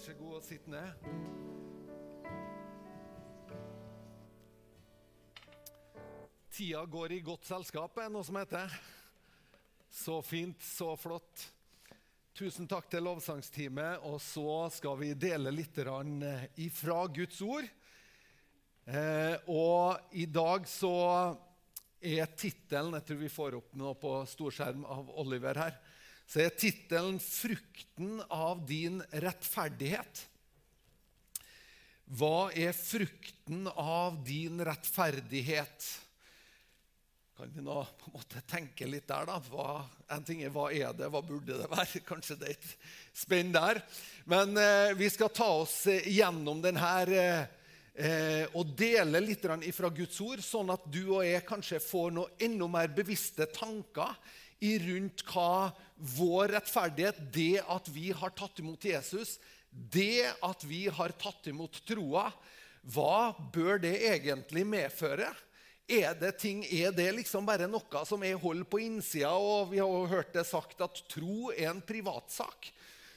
så 0.00 0.14
god 0.16 0.38
og 0.38 0.44
sitt 0.44 0.66
ned. 0.70 0.92
Tida 6.50 6.84
går 6.88 7.12
i 7.12 7.20
godt 7.24 7.44
selskap, 7.44 7.98
er 8.00 8.08
noe 8.12 8.24
som 8.24 8.38
heter. 8.40 8.72
Så 9.92 10.20
fint, 10.24 10.62
så 10.64 10.94
flott. 10.96 11.44
Tusen 12.36 12.68
takk 12.70 12.88
til 12.88 13.04
lovsangsteamet. 13.04 14.00
Og 14.08 14.16
så 14.24 14.70
skal 14.72 14.96
vi 15.02 15.12
dele 15.12 15.52
litt 15.52 15.76
ifra 16.64 17.02
Guds 17.12 17.42
ord. 17.44 17.68
Eh, 18.88 19.36
og 19.52 20.16
i 20.16 20.24
dag 20.24 20.64
så 20.66 20.94
er 22.00 22.30
tittelen 22.32 22.96
Jeg 22.96 23.04
tror 23.06 23.18
vi 23.20 23.28
får 23.28 23.56
opp 23.58 23.74
noe 23.76 23.92
på 24.00 24.14
storskjerm 24.32 24.86
av 24.88 25.12
Oliver 25.20 25.60
her. 25.60 25.76
Så 26.30 26.44
er 26.44 26.52
tittelen 26.54 27.18
'Frukten 27.18 28.20
av 28.30 28.60
din 28.66 29.00
rettferdighet'. 29.10 30.26
Hva 32.10 32.50
er 32.54 32.70
frukten 32.74 33.66
av 33.74 34.20
din 34.26 34.62
rettferdighet? 34.62 35.88
Kan 37.34 37.50
vi 37.54 37.62
nå 37.62 37.76
på 37.98 38.10
en 38.10 38.14
måte 38.18 38.42
tenke 38.46 38.86
litt 38.86 39.08
der, 39.10 39.26
da? 39.26 39.40
Hva, 39.50 39.80
en 40.10 40.26
ting 40.26 40.42
er 40.42 40.54
hva 40.54 40.68
er 40.70 40.94
det, 40.94 41.08
hva 41.10 41.22
burde 41.22 41.58
det 41.58 41.70
være? 41.70 42.02
Kanskje 42.10 42.36
det 42.38 42.50
er 42.50 42.58
et 42.58 42.74
spenn 43.24 43.50
der. 43.54 43.80
Men 44.30 44.54
eh, 44.58 44.94
vi 44.98 45.10
skal 45.10 45.32
ta 45.34 45.48
oss 45.62 45.80
gjennom 45.88 46.62
denne 46.62 46.92
eh, 47.10 47.46
eh, 47.94 48.44
og 48.54 48.70
dele 48.78 49.22
litt 49.24 49.46
fra 49.74 49.90
Guds 49.90 50.18
ord, 50.22 50.42
sånn 50.46 50.70
at 50.74 50.86
du 50.86 51.02
og 51.08 51.24
jeg 51.26 51.42
kanskje 51.48 51.82
får 51.82 52.14
noe 52.14 52.38
enda 52.38 52.70
mer 52.70 52.94
bevisste 52.94 53.50
tanker 53.50 54.14
i 54.60 54.76
rundt 54.82 55.24
hva 55.30 55.70
vår 55.96 56.54
rettferdighet, 56.56 57.20
det 57.32 57.62
at 57.64 57.88
vi 57.92 58.10
har 58.16 58.32
tatt 58.36 58.60
imot 58.60 58.84
Jesus, 58.84 59.38
det 59.70 60.28
at 60.44 60.64
vi 60.66 60.86
har 60.92 61.14
tatt 61.20 61.48
imot 61.50 61.80
troa, 61.88 62.28
hva 62.80 63.32
bør 63.52 63.80
det 63.82 63.96
egentlig 64.08 64.64
medføre? 64.68 65.28
Er 65.90 66.14
det 66.14 66.36
ting, 66.38 66.62
er 66.64 66.92
det 66.94 67.08
liksom 67.16 67.46
bare 67.48 67.66
noe 67.68 68.04
som 68.06 68.22
jeg 68.24 68.38
holder 68.40 68.68
på 68.70 68.80
innsida? 68.84 69.32
Og 69.34 69.72
vi 69.72 69.80
har 69.82 69.90
jo 69.90 70.06
hørt 70.10 70.32
det 70.36 70.46
sagt 70.48 70.80
at 70.84 71.02
tro 71.10 71.50
er 71.50 71.72
en 71.72 71.82
privatsak. 71.82 72.70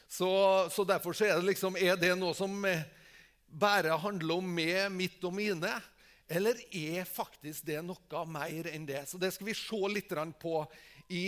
Så, 0.09 0.29
så 0.73 0.85
derfor 0.85 1.15
så 1.17 1.27
er 1.27 1.37
det 1.37 1.51
liksom, 1.51 1.77
er 1.77 1.97
det 1.99 2.13
noe 2.17 2.33
som 2.37 2.57
bare 3.47 3.97
handler 4.01 4.41
om 4.41 4.49
meg, 4.57 4.89
mitt 4.93 5.21
og 5.25 5.35
mine? 5.37 5.73
Eller 6.29 6.57
er 6.73 7.05
faktisk 7.05 7.65
det 7.67 7.79
noe 7.85 8.25
mer 8.29 8.69
enn 8.71 8.87
det? 8.89 9.03
Så 9.09 9.19
det 9.21 9.33
skal 9.35 9.51
vi 9.51 9.57
se 9.57 9.79
litt 9.91 10.13
på 10.41 10.63
i 11.13 11.27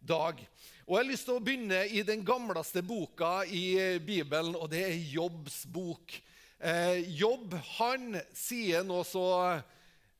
dag. 0.00 0.40
Og 0.86 0.96
Jeg 0.96 1.04
har 1.04 1.10
lyst 1.10 1.28
til 1.28 1.36
å 1.38 1.44
begynne 1.44 1.84
i 1.86 2.02
den 2.02 2.24
gamleste 2.26 2.82
boka 2.82 3.44
i 3.46 3.98
Bibelen, 4.02 4.56
og 4.58 4.72
det 4.72 4.82
er 4.88 5.10
Jobbs 5.12 5.62
bok. 5.70 6.16
Eh, 6.58 7.04
Jobb 7.20 7.54
han 7.76 8.16
sier 8.34 8.82
noe 8.84 9.06
så 9.06 9.26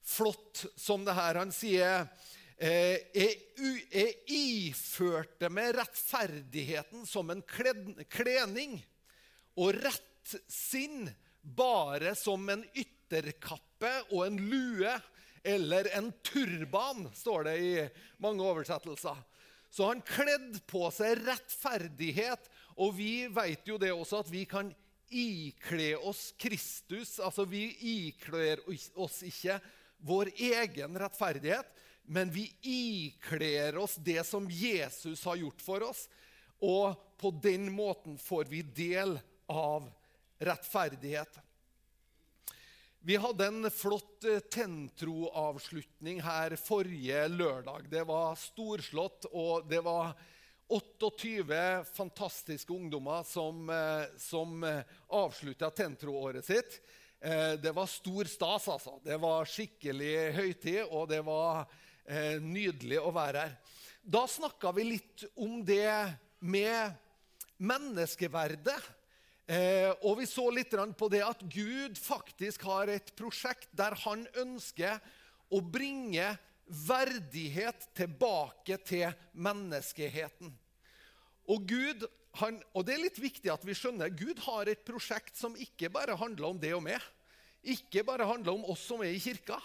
flott 0.07 0.65
som 0.79 1.03
det 1.05 1.17
her. 1.17 1.41
Han 1.43 1.51
sier 1.55 2.07
eh, 2.57 3.03
jeg, 3.17 4.15
iførte 4.31 5.51
meg 5.53 5.75
rettferdigheten 5.81 7.03
som 7.09 7.33
en 7.35 7.43
klening 7.51 8.79
og 9.59 9.75
rett 9.75 10.37
sinn 10.47 11.09
bare 11.43 12.15
som 12.15 12.47
en 12.53 12.63
ytterkappe 12.79 13.91
og 14.13 14.27
en 14.29 14.39
lue 14.39 14.93
eller 15.43 15.89
en 15.97 16.13
turban, 16.27 17.09
står 17.15 17.45
det 17.45 17.57
i 17.59 17.75
mange 18.23 18.45
oversettelser. 18.45 19.17
Så 19.71 19.87
han 19.87 20.03
kledde 20.03 20.61
på 20.67 20.89
seg 20.95 21.21
rettferdighet, 21.27 22.49
og 22.81 22.97
vi 22.97 23.29
vet 23.31 23.69
jo 23.69 23.79
det 23.79 23.93
også 23.95 24.25
at 24.25 24.33
vi 24.33 24.45
kan 24.49 24.73
ikle 25.11 25.95
oss 25.97 26.31
Kristus. 26.39 27.19
Altså, 27.23 27.45
vi 27.47 27.69
ikler 28.07 28.63
oss 28.95 29.21
ikke 29.27 29.59
vår 30.07 30.33
egen 30.37 30.99
rettferdighet, 30.99 31.69
men 32.11 32.33
vi 32.35 32.49
ikler 32.67 33.79
oss 33.79 33.95
det 34.03 34.23
som 34.27 34.49
Jesus 34.51 35.23
har 35.29 35.39
gjort 35.39 35.63
for 35.63 35.87
oss. 35.87 36.07
Og 36.61 36.99
på 37.21 37.31
den 37.43 37.69
måten 37.73 38.19
får 38.19 38.51
vi 38.51 38.63
del 38.63 39.19
av 39.51 39.87
rettferdighet. 40.41 41.39
Vi 43.03 43.17
hadde 43.17 43.47
en 43.47 43.71
flott 43.71 44.21
tentroavslutning 44.21 44.51
Tentro-avslutning 44.53 46.19
her 46.21 46.53
forrige 46.61 47.23
lørdag. 47.33 47.87
Det 47.89 48.03
var 48.05 48.35
storslått, 48.37 49.25
og 49.33 49.65
det 49.71 49.81
var 49.87 50.13
28 50.69 51.63
fantastiske 51.97 52.75
ungdommer 52.75 53.25
som, 53.25 53.71
eh, 53.73 54.05
som 54.21 54.65
eh, 54.65 54.85
avslutta 55.09 55.71
Tentro-året 55.71 56.45
sitt. 56.45 56.81
Det 57.63 57.73
var 57.77 57.87
stor 57.87 58.25
stas, 58.25 58.69
altså. 58.69 58.95
Det 59.05 59.17
var 59.21 59.45
skikkelig 59.45 60.13
høytid, 60.33 60.79
og 60.89 61.03
det 61.11 61.19
var 61.21 61.67
nydelig 62.41 62.97
å 62.97 63.11
være 63.13 63.43
her. 63.43 63.59
Da 64.01 64.23
snakka 64.25 64.73
vi 64.73 64.87
litt 64.89 65.27
om 65.37 65.59
det 65.61 66.17
med 66.41 66.97
menneskeverdet. 67.61 68.81
Eh, 69.51 69.91
og 70.07 70.21
vi 70.21 70.29
så 70.31 70.45
litt 70.55 70.77
på 70.95 71.09
det 71.11 71.25
at 71.27 71.41
Gud 71.51 71.99
faktisk 71.99 72.63
har 72.69 72.91
et 72.93 73.11
prosjekt 73.19 73.73
der 73.75 73.97
han 74.05 74.23
ønsker 74.39 75.01
å 75.51 75.59
bringe 75.59 76.37
verdighet 76.71 77.89
tilbake 77.99 78.79
til 78.87 79.11
menneskeheten. 79.35 80.53
Og 81.51 81.67
Gud, 81.67 82.07
han, 82.39 82.61
og 82.79 82.87
det 82.87 82.95
er 82.95 83.03
litt 83.09 83.19
viktig 83.19 83.51
at 83.51 83.67
vi 83.67 83.75
skjønner, 83.75 84.15
Gud 84.15 84.39
har 84.47 84.71
et 84.71 84.87
prosjekt 84.87 85.35
som 85.41 85.59
ikke 85.59 85.91
bare 85.91 86.15
handler 86.21 86.53
om 86.53 86.63
det 86.63 86.71
og 86.77 86.85
meg. 86.87 87.03
Ikke 87.67 88.07
bare 88.07 88.29
handler 88.31 88.55
om 88.55 88.69
oss 88.71 88.87
som 88.87 89.03
er 89.03 89.11
i 89.11 89.23
kirka. 89.23 89.59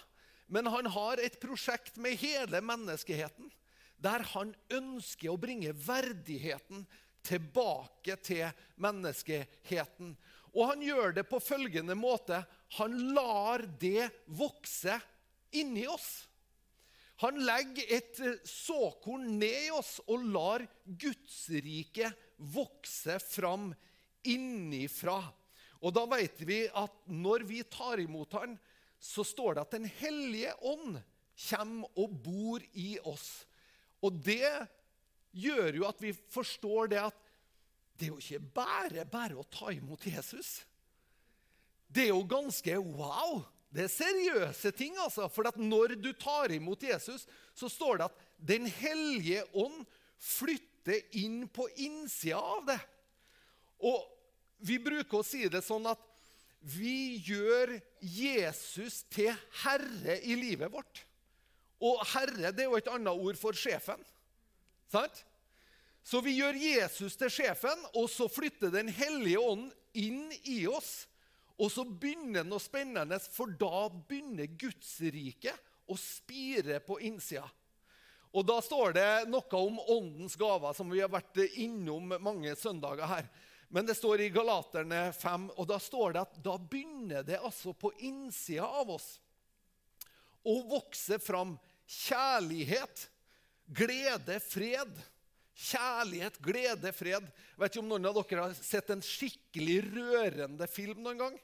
Men 0.50 0.66
han 0.74 0.90
har 0.98 1.22
et 1.22 1.38
prosjekt 1.42 2.02
med 2.02 2.18
hele 2.26 2.58
menneskeheten. 2.58 3.54
Der 4.02 4.26
han 4.34 4.58
ønsker 4.74 5.30
å 5.30 5.40
bringe 5.40 5.78
verdigheten 5.78 6.88
tilbake 7.26 8.18
til 8.24 8.46
menneskeheten. 8.82 10.14
Og 10.56 10.72
han 10.72 10.84
gjør 10.86 11.18
det 11.18 11.26
på 11.28 11.42
følgende 11.44 11.98
måte. 12.00 12.40
Han 12.78 12.96
lar 13.16 13.66
det 13.82 14.08
vokse 14.38 14.96
inni 15.56 15.84
oss. 15.88 16.26
Han 17.24 17.40
legger 17.48 17.96
et 17.96 18.20
såkorn 18.48 19.38
ned 19.40 19.70
i 19.70 19.74
oss 19.76 19.98
og 20.12 20.24
lar 20.36 20.66
Gudsriket 20.84 22.26
vokse 22.38 23.18
fram 23.24 23.70
innifra. 24.28 25.22
Og 25.86 25.94
da 25.96 26.06
vet 26.12 26.42
vi 26.48 26.66
at 26.68 26.96
når 27.08 27.46
vi 27.48 27.62
tar 27.72 28.02
imot 28.04 28.36
han, 28.36 28.58
så 29.00 29.24
står 29.28 29.56
det 29.56 29.64
at 29.64 29.76
Den 29.76 29.90
hellige 30.00 30.56
ånd 30.66 31.00
kommer 31.50 32.00
og 32.00 32.16
bor 32.26 32.64
i 32.74 32.96
oss. 33.04 33.46
Og 34.04 34.20
det 34.26 34.50
gjør 35.36 35.82
jo 35.82 35.88
at 35.88 36.02
vi 36.02 36.14
forstår 36.34 36.92
det 36.94 37.02
at 37.04 37.22
det 37.96 38.08
er 38.08 38.12
jo 38.12 38.20
ikke 38.20 38.56
bare 38.56 39.06
bare 39.08 39.38
å 39.40 39.48
ta 39.48 39.72
imot 39.72 40.04
Jesus. 40.08 40.58
Det 41.88 42.08
er 42.08 42.12
jo 42.12 42.24
ganske 42.28 42.76
wow. 42.80 43.44
Det 43.72 43.86
er 43.86 43.92
seriøse 43.92 44.72
ting. 44.76 44.98
altså. 45.00 45.30
For 45.32 45.48
når 45.60 45.96
du 46.00 46.12
tar 46.14 46.52
imot 46.52 46.84
Jesus, 46.84 47.26
så 47.56 47.70
står 47.72 47.98
det 48.00 48.10
at 48.10 48.24
Den 48.36 48.68
hellige 48.68 49.46
ånd 49.54 49.86
flytter 50.20 51.00
inn 51.16 51.46
på 51.48 51.68
innsida 51.80 52.40
av 52.40 52.66
det. 52.68 52.80
Og 53.80 54.04
vi 54.66 54.78
bruker 54.80 55.22
å 55.22 55.26
si 55.26 55.48
det 55.52 55.64
sånn 55.64 55.88
at 55.88 56.02
vi 56.66 57.22
gjør 57.22 57.76
Jesus 58.02 59.04
til 59.14 59.32
herre 59.62 60.18
i 60.26 60.36
livet 60.40 60.72
vårt. 60.74 61.04
Og 61.84 62.02
herre 62.16 62.52
det 62.56 62.66
er 62.66 62.72
jo 62.72 62.80
et 62.80 62.92
annet 62.92 63.26
ord 63.28 63.40
for 63.40 63.58
sjefen. 63.58 64.02
Sant? 64.96 65.26
Så 66.06 66.22
vi 66.22 66.36
gjør 66.38 66.56
Jesus 66.60 67.18
til 67.18 67.32
sjefen, 67.34 67.80
og 67.98 68.08
så 68.14 68.30
flytter 68.30 68.72
Den 68.72 68.92
hellige 68.94 69.42
ånd 69.42 69.72
inn 69.98 70.30
i 70.46 70.64
oss. 70.70 71.08
Og 71.58 71.72
så 71.72 71.86
begynner 71.88 72.46
noe 72.46 72.62
spennende, 72.62 73.18
for 73.32 73.52
da 73.52 73.88
begynner 73.90 74.52
Guds 74.60 74.98
rike 75.02 75.56
å 75.88 75.98
spire 76.00 76.82
på 76.84 77.00
innsida. 77.08 77.48
Og 78.36 78.44
Da 78.44 78.60
står 78.60 78.94
det 78.98 79.10
noe 79.32 79.60
om 79.62 79.80
åndens 79.80 80.36
gaver, 80.36 80.74
som 80.76 80.90
vi 80.92 81.00
har 81.00 81.12
vært 81.12 81.40
innom 81.56 82.18
mange 82.20 82.52
søndager 82.60 83.08
her. 83.08 83.30
Men 83.72 83.88
det 83.88 83.96
står 83.96 84.26
i 84.26 84.32
Galaterne 84.36 85.08
5, 85.16 85.50
og 85.56 85.68
da 85.72 85.80
står 85.80 86.16
det 86.16 86.24
at 86.26 86.36
da 86.44 86.58
begynner 86.60 87.24
det 87.24 87.40
altså 87.40 87.74
på 87.74 87.94
innsida 88.04 88.68
av 88.68 88.92
oss 88.98 89.16
å 90.46 90.60
vokse 90.70 91.18
fram 91.24 91.56
kjærlighet, 91.88 93.08
glede, 93.68 94.40
fred 94.44 95.04
Kjærlighet, 95.56 96.36
glede, 96.44 96.92
fred. 96.92 97.24
Jeg 97.24 97.60
Vet 97.62 97.72
ikke 97.72 97.80
om 97.80 97.92
noen 97.94 98.08
av 98.10 98.18
dere 98.18 98.48
har 98.50 98.56
sett 98.60 98.90
en 98.92 99.04
skikkelig 99.04 99.78
rørende 99.88 100.68
film 100.68 101.00
noen 101.00 101.22
gang? 101.22 101.38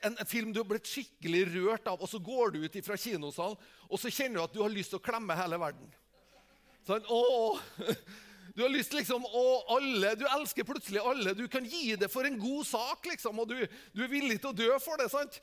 En, 0.00 0.14
en, 0.14 0.28
film 0.28 0.48
du 0.52 0.62
har 0.62 0.68
blitt 0.68 0.88
skikkelig 0.88 1.42
rørt 1.52 1.88
av, 1.88 2.00
og 2.00 2.08
så 2.08 2.20
går 2.20 2.54
du 2.54 2.64
ut 2.64 2.78
fra 2.84 2.96
kinosalen 3.00 3.56
og 3.88 4.00
så 4.00 4.12
kjenner 4.12 4.40
du 4.40 4.44
at 4.44 4.56
du 4.56 4.60
har 4.60 4.72
lyst 4.72 4.92
til 4.92 5.00
å 5.00 5.04
klemme 5.04 5.36
hele 5.36 5.60
verden. 5.60 5.92
Sånn, 6.88 7.04
å, 7.12 7.20
Du 8.56 8.64
har 8.64 8.72
lyst 8.72 8.96
liksom, 8.96 9.22
å 9.24 9.44
alle, 9.76 10.16
du 10.18 10.24
elsker 10.26 10.66
plutselig 10.66 11.00
alle. 11.06 11.36
Du 11.38 11.44
kan 11.48 11.64
gi 11.64 11.94
det 11.96 12.08
for 12.10 12.26
en 12.26 12.38
god 12.40 12.66
sak, 12.66 13.06
liksom, 13.12 13.38
og 13.40 13.52
du, 13.52 13.60
du 13.94 14.02
er 14.02 14.10
villig 14.10 14.40
til 14.40 14.50
å 14.50 14.56
dø 14.56 14.70
for 14.82 15.00
det. 15.00 15.06
sant? 15.12 15.38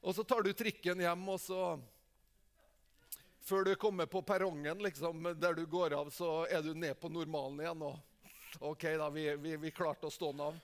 Og 0.00 0.14
så 0.14 0.24
tar 0.26 0.46
du 0.46 0.52
trikken 0.54 1.02
hjem, 1.02 1.24
og 1.34 1.40
så 1.42 1.74
Før 3.42 3.64
du 3.66 3.74
kommer 3.74 4.06
på 4.06 4.22
perrongen 4.22 4.78
liksom, 4.84 5.24
der 5.40 5.54
du 5.58 5.64
går 5.66 5.96
av, 5.98 6.10
så 6.14 6.44
er 6.46 6.62
du 6.62 6.74
ned 6.78 6.94
på 7.00 7.10
normalen 7.10 7.58
igjen. 7.60 7.82
og 7.82 7.98
OK, 8.70 8.84
da, 9.00 9.08
vi, 9.10 9.24
vi, 9.36 9.56
vi 9.56 9.72
klarte 9.74 10.06
å 10.06 10.14
stå 10.14 10.30
den 10.30 10.44
av. 10.46 10.60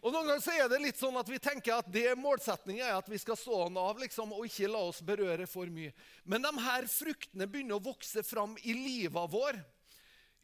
Og 0.00 0.14
Noen 0.14 0.30
ganger 0.30 0.44
så 0.44 0.54
er 0.54 0.68
det 0.70 0.78
litt 0.80 0.96
sånn 1.00 1.18
at 1.20 1.28
vi 1.28 1.40
tenker 1.42 1.76
at 1.76 1.88
det 1.92 2.14
målsetningen 2.16 2.86
er 2.86 2.94
at 2.96 3.08
vi 3.10 3.18
skal 3.20 3.36
stå 3.36 3.64
den 3.66 3.76
av 3.82 3.98
liksom, 4.00 4.32
og 4.32 4.46
ikke 4.48 4.70
la 4.70 4.84
oss 4.88 5.02
berøre 5.04 5.48
for 5.50 5.68
mye. 5.72 5.92
Men 6.24 6.46
de 6.46 6.52
her 6.64 6.86
fruktene 6.88 7.48
begynner 7.50 7.76
å 7.76 7.84
vokse 7.90 8.24
fram 8.24 8.54
i 8.62 8.76
livet 8.78 9.34
vår 9.34 9.58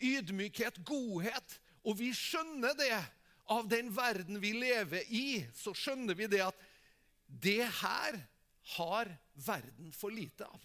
ydmykhet, 0.03 0.83
godhet. 0.85 1.59
Og 1.87 1.97
vi 2.03 2.11
skjønner 2.17 2.77
det 2.77 2.93
av 3.49 3.71
den 3.71 3.89
verden 3.95 4.43
vi 4.43 4.53
lever 4.59 5.07
i. 5.09 5.27
Så 5.55 5.73
skjønner 5.77 6.19
vi 6.19 6.29
det 6.35 6.43
at 6.51 6.67
det 7.27 7.63
her 7.81 8.21
har 8.77 9.15
verden 9.47 9.95
for 9.95 10.13
lite 10.13 10.51
av. 10.51 10.61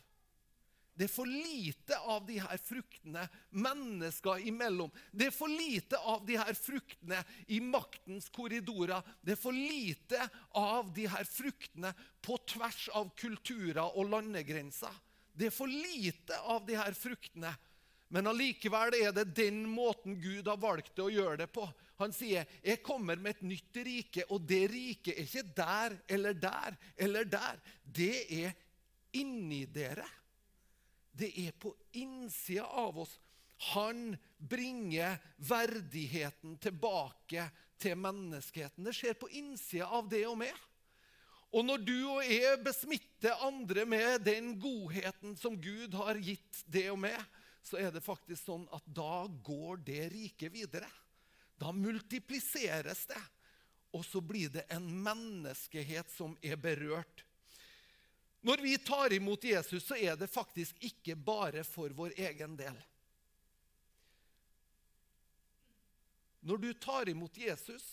Det 1.01 1.07
er 1.07 1.13
for 1.15 1.25
lite 1.25 1.98
av 2.13 2.27
de 2.27 2.36
her 2.38 2.59
fruktene 2.62 3.24
mennesker 3.57 4.44
imellom. 4.51 4.92
Det 5.09 5.31
er 5.31 5.33
for 5.33 5.50
lite 5.50 5.98
av 5.98 6.21
de 6.27 6.36
her 6.38 6.53
fruktene 6.53 7.24
i 7.50 7.57
maktens 7.65 8.30
korridorer. 8.30 9.01
Det 9.25 9.33
er 9.33 9.39
for 9.42 9.57
lite 9.57 10.27
av 10.62 10.92
de 10.94 11.07
her 11.09 11.25
fruktene 11.25 11.89
på 12.21 12.38
tvers 12.53 12.83
av 12.94 13.09
kulturer 13.18 13.98
og 13.98 14.13
landegrenser. 14.13 14.94
Det 15.33 15.50
er 15.50 15.56
for 15.56 15.74
lite 15.74 16.38
av 16.53 16.69
de 16.69 16.77
her 16.77 16.94
fruktene 16.94 17.56
men 18.12 18.27
allikevel 18.27 18.92
er 18.98 19.13
det 19.15 19.30
den 19.38 19.62
måten 19.71 20.18
Gud 20.19 20.50
har 20.51 20.57
valgt 20.59 21.00
å 21.00 21.07
gjøre 21.07 21.45
det 21.45 21.48
på. 21.56 21.63
Han 22.03 22.12
sier, 22.12 22.44
'Jeg 22.62 22.83
kommer 22.83 23.15
med 23.15 23.38
et 23.38 23.44
nytt 23.48 23.77
rike', 23.88 24.25
og 24.30 24.42
det 24.44 24.68
riket 24.68 25.15
er 25.15 25.24
ikke 25.24 25.56
der 25.56 25.98
eller 26.09 26.33
der 26.33 26.77
eller 26.98 27.24
der. 27.24 27.62
Det 27.86 28.25
er 28.44 28.51
inni 29.13 29.63
dere. 29.65 30.03
Det 31.11 31.31
er 31.47 31.51
på 31.59 31.73
innsida 31.99 32.65
av 32.65 32.99
oss. 33.03 33.19
Han 33.73 34.15
bringer 34.37 35.19
verdigheten 35.37 36.57
tilbake 36.57 37.45
til 37.81 37.97
menneskeheten. 37.99 38.85
Det 38.85 38.95
skjer 38.95 39.17
på 39.19 39.29
innsida 39.37 39.89
av 39.91 40.09
det 40.09 40.23
og 40.29 40.39
meg. 40.41 40.55
Og 41.51 41.65
når 41.67 41.83
du 41.83 41.97
og 42.07 42.23
jeg 42.23 42.61
besmitter 42.63 43.43
andre 43.43 43.83
med 43.85 44.23
den 44.23 44.53
godheten 44.61 45.35
som 45.37 45.57
Gud 45.59 45.93
har 45.99 46.19
gitt 46.23 46.63
det 46.71 46.87
og 46.93 47.01
meg, 47.03 47.17
så 47.61 47.77
er 47.77 47.91
det 47.93 48.03
faktisk 48.05 48.45
sånn 48.47 48.63
at 48.73 48.85
da 48.87 49.27
går 49.43 49.83
det 49.85 50.05
riket 50.13 50.53
videre. 50.53 50.87
Da 51.59 51.73
multipliseres 51.75 53.03
det. 53.11 53.21
Og 53.91 54.05
så 54.07 54.21
blir 54.23 54.49
det 54.53 54.63
en 54.71 54.87
menneskehet 55.03 56.09
som 56.13 56.37
er 56.41 56.55
berørt. 56.55 57.25
Når 58.41 58.63
vi 58.65 58.77
tar 58.77 59.13
imot 59.13 59.43
Jesus, 59.43 59.85
så 59.85 59.95
er 59.95 60.15
det 60.17 60.31
faktisk 60.31 60.77
ikke 60.81 61.15
bare 61.15 61.63
for 61.67 61.93
vår 61.93 62.15
egen 62.17 62.55
del. 62.57 62.77
Når 66.41 66.57
du 66.57 66.71
tar 66.73 67.09
imot 67.09 67.38
Jesus, 67.38 67.85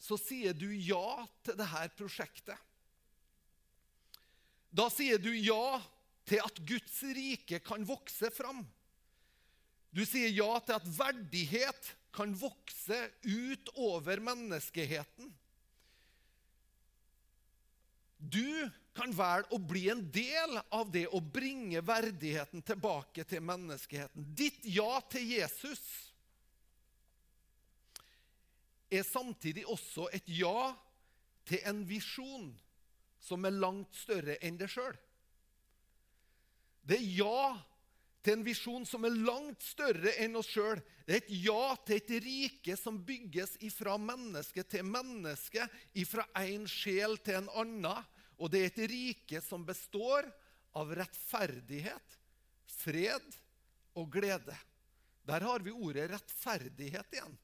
så 0.00 0.16
sier 0.16 0.56
du 0.56 0.70
ja 0.72 1.26
til 1.44 1.58
dette 1.60 1.88
prosjektet. 1.98 2.56
Da 4.72 4.88
sier 4.88 5.20
du 5.20 5.30
ja 5.36 5.76
til 6.24 6.40
at 6.40 6.62
Guds 6.64 7.02
rike 7.12 7.60
kan 7.60 7.84
vokse 7.84 8.32
fram. 8.32 8.64
Du 9.92 10.00
sier 10.08 10.32
ja 10.32 10.48
til 10.64 10.78
at 10.78 10.88
verdighet 10.96 11.92
kan 12.16 12.32
vokse 12.36 12.98
ut 13.28 13.72
over 13.76 14.20
menneskeheten. 14.24 15.28
Du 18.16 18.48
kan 18.96 19.12
velge 19.16 19.54
å 19.56 19.58
bli 19.58 19.86
en 19.92 20.02
del 20.12 20.58
av 20.68 20.90
det 20.92 21.06
å 21.08 21.20
bringe 21.20 21.80
verdigheten 21.84 22.62
tilbake 22.62 23.24
til 23.28 23.44
menneskeheten. 23.44 24.26
Ditt 24.36 24.60
ja 24.68 25.00
til 25.12 25.30
Jesus 25.32 25.80
er 28.92 29.06
samtidig 29.08 29.64
også 29.70 30.10
et 30.12 30.28
ja 30.28 30.72
til 31.48 31.64
en 31.68 31.82
visjon 31.88 32.50
som 33.22 33.46
er 33.48 33.56
langt 33.56 33.96
større 33.96 34.36
enn 34.44 34.58
deg 34.60 34.70
sjøl. 34.70 34.96
Det 36.82 36.98
er 36.98 37.10
ja 37.22 37.42
til 38.22 38.36
en 38.36 38.44
visjon 38.46 38.84
som 38.86 39.06
er 39.06 39.14
langt 39.24 39.62
større 39.64 40.12
enn 40.22 40.36
oss 40.38 40.50
sjøl. 40.52 40.80
Det 41.06 41.16
er 41.16 41.22
et 41.22 41.32
ja 41.42 41.76
til 41.86 41.98
et 41.98 42.12
rike 42.22 42.76
som 42.78 43.00
bygges 43.06 43.56
ifra 43.66 43.96
menneske 43.98 44.62
til 44.68 44.86
menneske, 44.86 45.66
ifra 45.98 46.26
en 46.42 46.68
sjel 46.70 47.16
til 47.24 47.40
en 47.40 47.50
annen. 47.62 48.10
Og 48.42 48.50
det 48.50 48.62
er 48.62 48.72
et 48.72 48.90
rike 48.90 49.40
som 49.44 49.62
består 49.66 50.26
av 50.74 50.90
rettferdighet, 50.98 52.18
fred 52.82 53.36
og 53.94 54.08
glede. 54.10 54.56
Der 55.28 55.44
har 55.46 55.62
vi 55.62 55.70
ordet 55.70 56.08
rettferdighet 56.10 57.14
igjen. 57.14 57.36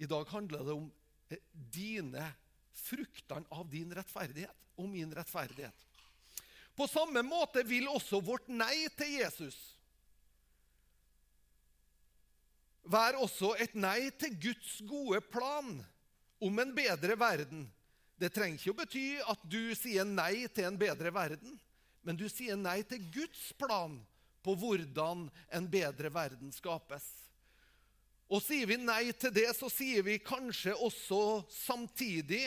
I 0.00 0.08
dag 0.08 0.24
handler 0.32 0.64
det 0.64 0.76
om 0.78 0.88
eh, 1.28 1.42
dine 1.52 2.24
fruktene 2.72 3.44
av 3.52 3.68
din 3.68 3.92
rettferdighet 3.92 4.80
og 4.80 4.88
min 4.88 5.12
rettferdighet. 5.14 5.76
På 6.72 6.88
samme 6.88 7.20
måte 7.26 7.60
vil 7.68 7.90
også 7.92 8.22
vårt 8.24 8.48
nei 8.48 8.86
til 8.96 9.18
Jesus 9.18 9.58
være 12.92 13.20
også 13.22 13.52
et 13.62 13.76
nei 13.78 14.10
til 14.18 14.34
Guds 14.40 14.78
gode 14.88 15.20
plan 15.30 15.76
om 16.42 16.58
en 16.58 16.72
bedre 16.74 17.14
verden. 17.18 17.66
Det 18.20 18.30
trenger 18.32 18.58
ikke 18.58 18.74
å 18.74 18.78
bety 18.82 19.06
at 19.32 19.44
du 19.50 19.74
sier 19.78 20.06
nei 20.06 20.46
til 20.52 20.68
en 20.68 20.78
bedre 20.78 21.12
verden, 21.14 21.58
men 22.02 22.18
du 22.18 22.28
sier 22.30 22.58
nei 22.58 22.80
til 22.86 23.02
Guds 23.14 23.50
plan 23.58 23.98
på 24.42 24.54
hvordan 24.58 25.28
en 25.54 25.68
bedre 25.70 26.10
verden 26.12 26.52
skapes. 26.54 27.04
Og 28.32 28.40
sier 28.42 28.66
vi 28.70 28.78
nei 28.80 29.12
til 29.12 29.32
det, 29.34 29.50
så 29.56 29.68
sier 29.70 30.04
vi 30.06 30.16
kanskje 30.22 30.74
også 30.74 31.42
samtidig 31.52 32.46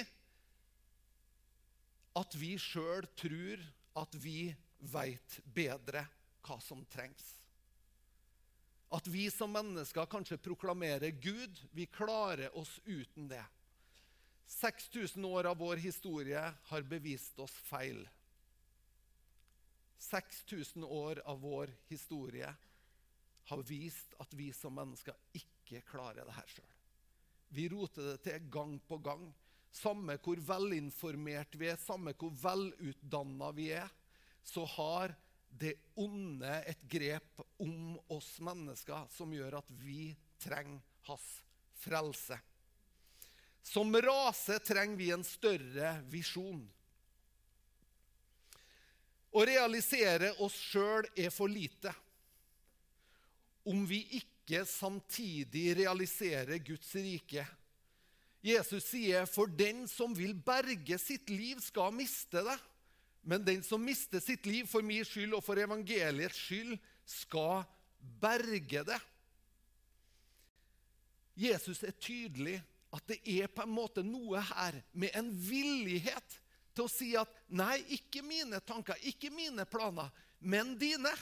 at 2.16 2.36
vi 2.40 2.56
sjøl 2.62 3.06
tror 3.20 3.64
at 4.02 4.16
vi 4.18 4.50
veit 4.92 5.40
bedre 5.56 6.06
hva 6.46 6.58
som 6.64 6.84
trengs. 6.92 7.26
At 8.94 9.08
vi 9.12 9.28
som 9.34 9.52
mennesker 9.52 10.08
kanskje 10.08 10.40
proklamerer 10.40 11.12
Gud. 11.22 11.58
Vi 11.76 11.86
klarer 11.86 12.54
oss 12.58 12.78
uten 12.86 13.28
det. 13.28 13.44
6000 14.47 15.25
år 15.25 15.50
av 15.50 15.57
vår 15.57 15.81
historie 15.81 16.42
har 16.69 16.81
bevist 16.81 17.40
oss 17.40 17.56
feil. 17.66 18.04
6000 19.97 20.83
år 20.83 21.21
av 21.25 21.42
vår 21.42 21.71
historie 21.87 22.54
har 23.45 23.64
vist 23.64 24.14
at 24.21 24.33
vi 24.33 24.52
som 24.54 24.75
mennesker 24.75 25.18
ikke 25.37 25.81
klarer 25.90 26.25
det 26.25 26.37
her 26.37 26.54
sjøl. 26.56 26.71
Vi 27.56 27.68
roter 27.71 28.11
det 28.11 28.21
til 28.25 28.47
gang 28.54 28.78
på 28.87 28.99
gang. 29.02 29.28
Samme 29.75 30.18
hvor 30.23 30.40
velinformert 30.40 31.57
vi 31.59 31.69
er, 31.71 31.80
samme 31.81 32.14
hvor 32.18 32.33
velutdanna 32.42 33.52
vi 33.56 33.69
er, 33.75 33.90
så 34.45 34.66
har 34.75 35.16
det 35.49 35.73
onde 35.99 36.52
et 36.68 36.81
grep 36.92 37.42
om 37.64 37.95
oss 38.11 38.35
mennesker 38.44 39.07
som 39.14 39.33
gjør 39.33 39.59
at 39.61 39.69
vi 39.81 40.09
trenger 40.42 40.81
hans 41.07 41.30
frelse. 41.80 42.37
Som 43.66 43.95
rase 43.98 44.60
trenger 44.62 44.98
vi 45.00 45.10
en 45.12 45.26
større 45.26 45.95
visjon. 46.14 46.62
Å 49.36 49.45
realisere 49.45 50.36
oss 50.45 50.56
sjøl 50.69 51.07
er 51.18 51.34
for 51.34 51.52
lite 51.52 51.92
om 53.66 53.81
vi 53.90 54.04
ikke 54.19 54.62
samtidig 54.69 55.72
realiserer 55.81 56.62
Guds 56.62 56.94
rike 56.95 57.44
Jesus 58.45 58.86
sier, 58.86 59.26
'For 59.26 59.50
den 59.50 59.88
som 59.90 60.14
vil 60.14 60.36
berge 60.38 61.00
sitt 61.02 61.30
liv, 61.34 61.57
skal 61.60 61.92
miste 61.92 62.44
det.' 62.45 62.62
'Men 63.24 63.44
den 63.44 63.64
som 63.64 63.81
mister 63.81 64.22
sitt 64.22 64.45
liv 64.45 64.68
for 64.69 64.86
min 64.86 65.02
skyld 65.04 65.34
og 65.34 65.44
for 65.44 65.57
evangeliets 65.57 66.38
skyld, 66.38 66.78
skal 67.06 67.66
berge 68.22 68.86
det.' 68.86 69.02
Jesus 71.36 71.81
er 71.84 71.92
tydelig 71.92 72.62
at 72.95 73.07
det 73.11 73.19
er 73.28 73.52
på 73.52 73.66
en 73.66 73.75
måte 73.75 74.04
noe 74.06 74.42
her 74.54 74.80
med 74.94 75.16
en 75.18 75.31
villighet 75.35 76.40
til 76.75 76.85
å 76.85 76.92
si 76.92 77.14
at 77.16 77.31
'nei, 77.47 77.80
ikke 77.97 78.23
mine 78.23 78.59
tanker, 78.59 78.99
ikke 79.04 79.31
mine 79.31 79.66
planer, 79.66 80.11
men 80.40 80.75
dine' 80.80 81.16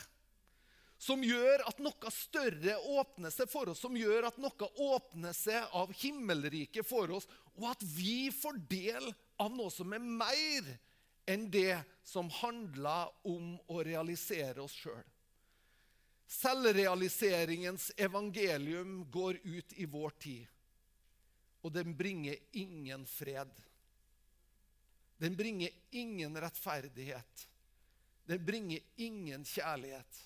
som 1.03 1.23
gjør 1.23 1.65
at 1.67 1.81
noe 1.83 2.11
større 2.15 2.77
åpner 2.95 3.33
seg 3.33 3.49
for 3.51 3.71
oss, 3.73 3.81
som 3.83 3.95
gjør 3.97 4.29
at 4.29 4.37
noe 4.39 4.69
åpner 4.85 5.35
seg 5.35 5.65
av 5.75 5.91
himmelriket 5.99 6.87
for 6.87 7.11
oss, 7.11 7.27
og 7.59 7.67
at 7.73 7.83
vi 7.83 8.31
får 8.31 8.61
del 8.71 9.09
av 9.41 9.51
noe 9.51 9.71
som 9.73 9.91
er 9.93 10.03
mer 10.03 10.69
enn 11.27 11.49
det 11.51 11.81
som 12.07 12.29
handler 12.41 13.11
om 13.27 13.57
å 13.67 13.83
realisere 13.83 14.63
oss 14.63 14.75
sjøl. 14.79 15.03
Selvrealiseringens 16.33 17.91
evangelium 17.99 19.03
går 19.11 19.41
ut 19.43 19.75
i 19.75 19.85
vår 19.85 20.15
tid, 20.23 20.47
og 21.63 21.71
den 21.71 21.95
bringer 21.95 22.35
ingen 22.59 23.05
fred. 23.07 23.51
Den 25.17 25.35
bringer 25.39 25.71
ingen 25.95 26.35
rettferdighet. 26.43 27.47
Den 28.27 28.45
bringer 28.45 28.79
ingen 28.95 29.45
kjærlighet. 29.47 30.19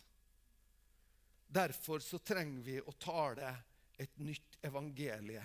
Derfor 1.48 2.02
så 2.04 2.20
trenger 2.20 2.64
vi 2.66 2.80
å 2.82 2.94
tale 3.00 3.54
et 3.98 4.18
nytt 4.22 4.58
evangelie, 4.66 5.44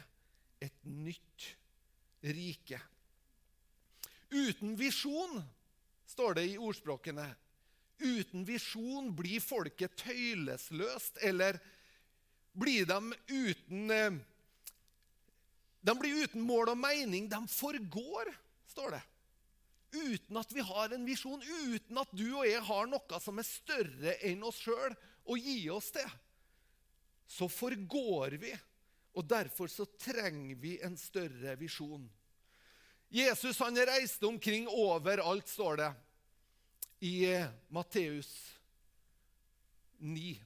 et 0.60 0.84
nytt 0.88 1.46
rike. 2.22 2.80
Uten 4.32 4.74
visjon, 4.76 5.38
står 6.08 6.40
det 6.40 6.48
i 6.50 6.58
ordspråkene, 6.60 7.28
uten 8.02 8.44
visjon 8.48 9.12
blir 9.16 9.40
folket 9.44 9.94
tøylesløst, 10.00 11.20
eller 11.22 11.60
blir 12.52 12.88
de 12.88 12.98
uten 13.28 13.90
eh, 13.92 14.20
De 15.82 15.94
blir 15.98 16.24
uten 16.24 16.44
mål 16.46 16.72
og 16.72 16.78
mening. 16.78 17.26
De 17.30 17.40
forgår, 17.50 18.30
står 18.70 18.96
det. 18.96 19.02
Uten 19.92 20.38
at 20.40 20.52
vi 20.54 20.64
har 20.64 20.94
en 20.94 21.04
visjon, 21.04 21.42
uten 21.42 21.98
at 22.00 22.12
du 22.16 22.28
og 22.30 22.46
jeg 22.48 22.62
har 22.64 22.86
noe 22.88 23.18
som 23.20 23.40
er 23.42 23.48
større 23.48 24.14
enn 24.24 24.44
oss 24.46 24.62
sjøl, 24.62 24.94
å 25.28 25.36
gi 25.36 25.58
oss 25.70 25.90
det, 25.94 26.06
så 27.28 27.48
forgår 27.50 28.38
vi. 28.40 28.54
Og 29.12 29.26
derfor 29.28 29.68
så 29.68 29.84
trenger 30.00 30.56
vi 30.56 30.78
en 30.80 30.96
større 30.96 31.52
visjon. 31.60 32.06
Jesus 33.12 33.58
han 33.60 33.76
reiste 33.76 34.24
omkring 34.24 34.64
overalt, 34.72 35.50
står 35.52 35.82
det 35.82 35.90
i 37.04 37.26
Matteus 37.68 38.30
9. 40.00 40.38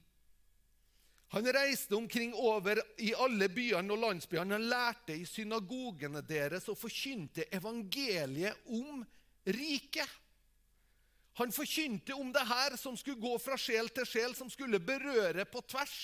Han 1.35 1.47
reiste 1.53 1.95
omkring 1.95 2.33
over 2.33 2.79
i 3.03 3.11
alle 3.19 3.49
byene 3.51 3.93
og 3.93 3.99
landsbyene. 3.99 4.55
Han 4.55 4.69
lærte 4.71 5.15
i 5.17 5.25
synagogene 5.27 6.21
deres 6.23 6.69
og 6.71 6.79
forkynte 6.79 7.49
evangeliet 7.51 8.69
om 8.71 9.03
riket. 9.43 10.07
Han 11.37 11.51
forkynte 11.53 12.15
om 12.15 12.31
det 12.33 12.45
her 12.49 12.77
som 12.79 12.95
skulle 12.97 13.21
gå 13.21 13.35
fra 13.43 13.57
sjel 13.59 13.91
til 13.93 14.07
sjel, 14.09 14.33
som 14.35 14.49
skulle 14.49 14.79
berøre 14.81 15.45
på 15.45 15.61
tvers. 15.69 15.97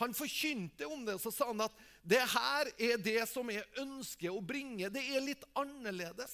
Han 0.00 0.16
forkynte 0.16 0.88
om 0.88 1.04
det, 1.04 1.18
og 1.18 1.22
så 1.22 1.30
sa 1.34 1.50
han 1.52 1.60
at 1.60 1.76
det 2.02 2.22
her 2.32 2.70
er 2.80 3.02
det 3.04 3.20
som 3.28 3.50
jeg 3.52 3.66
ønsker 3.82 4.32
å 4.32 4.40
bringe. 4.40 4.88
Det 4.88 5.02
er 5.04 5.22
litt 5.22 5.44
annerledes. 5.60 6.32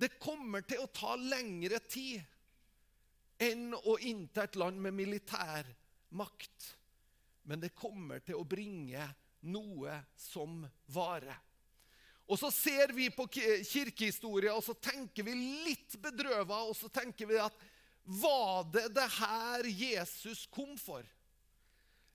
Det 0.00 0.16
kommer 0.18 0.64
til 0.66 0.80
å 0.82 0.90
ta 0.90 1.12
lengre 1.20 1.78
tid 1.84 2.24
enn 3.44 3.74
å 3.76 3.98
innta 4.00 4.46
et 4.48 4.56
land 4.56 4.80
med 4.80 4.96
militær 4.96 5.68
makt. 6.16 6.72
Men 7.44 7.60
det 7.60 7.74
kommer 7.76 8.22
til 8.24 8.40
å 8.40 8.46
bringe 8.48 9.04
noe 9.44 9.98
som 10.16 10.62
varer. 10.92 11.36
Og 12.24 12.38
så 12.40 12.48
ser 12.48 12.94
vi 12.96 13.10
på 13.12 13.26
kirkehistoria, 13.28 14.54
og 14.56 14.64
så 14.64 14.72
tenker 14.80 15.26
vi 15.26 15.34
litt 15.66 15.96
bedrøva, 16.00 16.62
og 16.64 16.72
så 16.76 16.88
tenker 16.88 17.28
vi 17.28 17.40
at 17.42 17.58
var 18.04 18.64
det 18.72 18.88
det 18.96 19.06
her 19.18 19.68
Jesus 19.68 20.44
kom 20.52 20.72
for? 20.80 21.04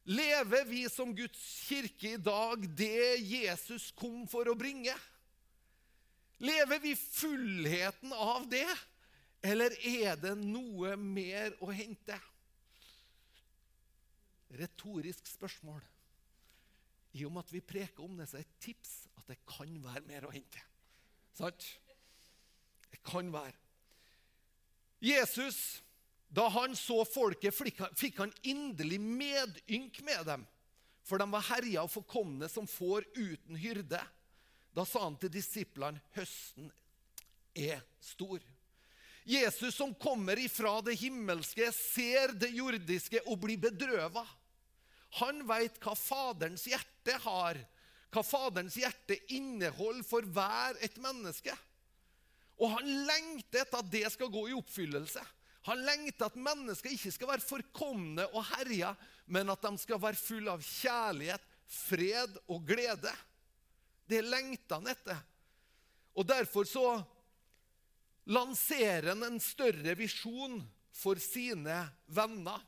Lever 0.09 0.65
vi 0.65 0.83
som 0.89 1.13
Guds 1.13 1.41
kirke 1.67 2.15
i 2.15 2.21
dag 2.21 2.65
det 2.77 3.21
Jesus 3.21 3.91
kom 3.93 4.25
for 4.29 4.49
å 4.49 4.57
bringe? 4.57 4.95
Lever 6.41 6.81
vi 6.81 6.95
fullheten 6.97 8.13
av 8.15 8.47
det? 8.49 8.69
Eller 9.45 9.75
er 9.85 10.17
det 10.17 10.33
noe 10.39 10.95
mer 10.97 11.53
å 11.61 11.69
hente? 11.69 12.17
Retorisk 14.57 15.27
spørsmål. 15.29 15.81
I 17.17 17.25
og 17.25 17.33
med 17.33 17.45
at 17.45 17.53
vi 17.53 17.61
preker 17.65 18.05
om 18.05 18.17
det, 18.17 18.29
så 18.29 18.39
er 18.39 18.45
et 18.45 18.59
tips 18.61 18.93
at 19.17 19.29
det 19.29 19.39
kan 19.49 19.71
være 19.83 20.05
mer 20.07 20.27
å 20.27 20.33
hente. 20.33 20.61
Sant? 21.37 21.65
Det 22.89 23.01
kan 23.05 23.29
være. 23.33 23.55
Jesus, 24.99 25.81
da 26.27 26.47
han 26.51 26.75
så 26.75 27.01
folket, 27.07 27.55
fikk 27.55 28.19
han 28.19 28.33
inderlig 28.43 28.99
medynk 29.01 30.01
med 30.05 30.25
dem. 30.27 30.45
For 31.07 31.21
de 31.21 31.25
var 31.31 31.47
herja 31.47 31.85
og 31.85 31.93
forkomne 31.93 32.49
som 32.51 32.67
får 32.69 33.07
uten 33.17 33.57
hyrde. 33.57 34.01
Da 34.75 34.85
sa 34.85 35.05
han 35.07 35.17
til 35.17 35.31
disiplene 35.33 36.01
høsten 36.13 36.69
er 37.57 37.81
stor. 38.03 38.43
Jesus 39.29 39.75
som 39.77 39.93
kommer 39.93 40.39
ifra 40.41 40.79
det 40.85 40.95
himmelske, 41.01 41.71
ser 41.75 42.33
det 42.37 42.51
jordiske 42.55 43.21
og 43.27 43.39
blir 43.43 43.59
bedrøva. 43.61 44.23
Han 45.17 45.41
veit 45.49 45.79
hva 45.81 45.95
Faderens 45.97 46.67
hjerte 46.69 47.15
har, 47.25 47.57
hva 48.13 48.23
Faderens 48.25 48.77
hjerte 48.77 49.17
inneholder 49.33 50.05
for 50.05 50.25
hver 50.25 50.77
et 50.85 50.97
menneske. 51.01 51.55
Og 52.59 52.73
han 52.75 52.87
lengter 53.07 53.63
etter 53.63 53.81
at 53.81 53.91
det 53.91 54.05
skal 54.13 54.31
gå 54.33 54.49
i 54.49 54.57
oppfyllelse. 54.57 55.23
Han 55.67 55.81
lengter 55.85 56.29
at 56.29 56.39
mennesker 56.39 56.93
ikke 56.93 57.13
skal 57.13 57.31
være 57.33 57.45
forkomne 57.45 58.25
og 58.33 58.45
herja, 58.53 58.93
men 59.27 59.51
at 59.51 59.63
de 59.63 59.81
skal 59.81 60.01
være 60.01 60.19
fulle 60.19 60.53
av 60.53 60.63
kjærlighet, 60.63 61.45
fred 61.69 62.39
og 62.49 62.63
glede. 62.67 63.11
Det 64.09 64.21
lengter 64.25 64.79
han 64.79 64.89
etter. 64.91 65.19
Og 66.17 66.27
Derfor 66.27 66.65
så 66.67 66.87
lanserer 68.29 69.13
han 69.13 69.23
en 69.25 69.39
større 69.41 69.95
visjon 69.97 70.59
for 70.93 71.19
sine 71.21 71.77
venner. 72.11 72.63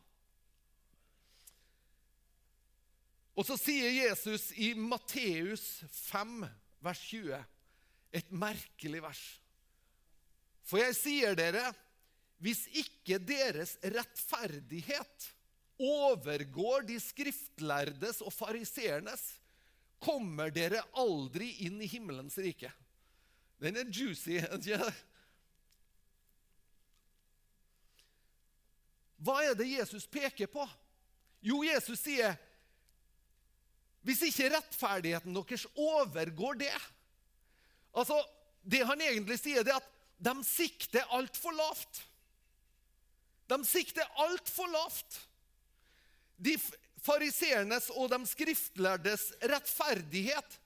Og 3.38 3.48
så 3.48 3.56
sier 3.60 3.94
Jesus 3.96 4.50
i 4.60 4.74
Matteus 4.76 5.64
5, 6.12 6.42
vers 6.84 7.04
20, 7.08 7.38
et 8.12 8.34
merkelig 8.36 9.04
vers. 9.04 9.22
For 10.68 10.82
jeg 10.82 10.98
sier 10.98 11.38
dere, 11.40 11.64
hvis 12.42 12.66
ikke 12.74 13.20
deres 13.24 13.78
rettferdighet 13.84 15.30
overgår 15.82 16.86
de 16.90 16.98
skriftlærdes 17.02 18.22
og 18.26 18.34
fariseernes, 18.36 19.24
kommer 20.02 20.50
dere 20.54 20.82
aldri 20.98 21.52
inn 21.68 21.80
i 21.82 21.90
himmelens 21.90 22.38
rike. 22.42 22.72
Den 23.62 23.78
er 23.78 23.90
juicy. 23.94 24.40
Hva 29.22 29.36
er 29.46 29.54
det 29.58 29.70
Jesus 29.70 30.08
peker 30.10 30.50
på? 30.50 30.66
Jo, 31.46 31.62
Jesus 31.66 32.02
sier 32.02 32.34
hvis 34.06 34.24
ikke 34.26 34.50
rettferdigheten 34.56 35.36
deres 35.38 35.68
overgår 35.76 36.62
det 36.64 36.74
Altså, 37.92 38.16
Det 38.64 38.84
han 38.86 39.02
egentlig 39.02 39.40
sier, 39.42 39.66
det 39.66 39.74
er 39.74 39.82
at 39.82 39.88
de 40.22 40.36
sikter 40.46 41.16
altfor 41.18 41.56
lavt. 41.58 42.04
De 43.50 43.58
sikter 43.66 44.06
altfor 44.22 44.70
lavt. 44.70 45.18
De 46.38 46.54
fariseernes 47.02 47.90
og 47.98 48.14
de 48.14 48.20
skriftlærdes 48.30 49.24
rettferdighet 49.50 50.60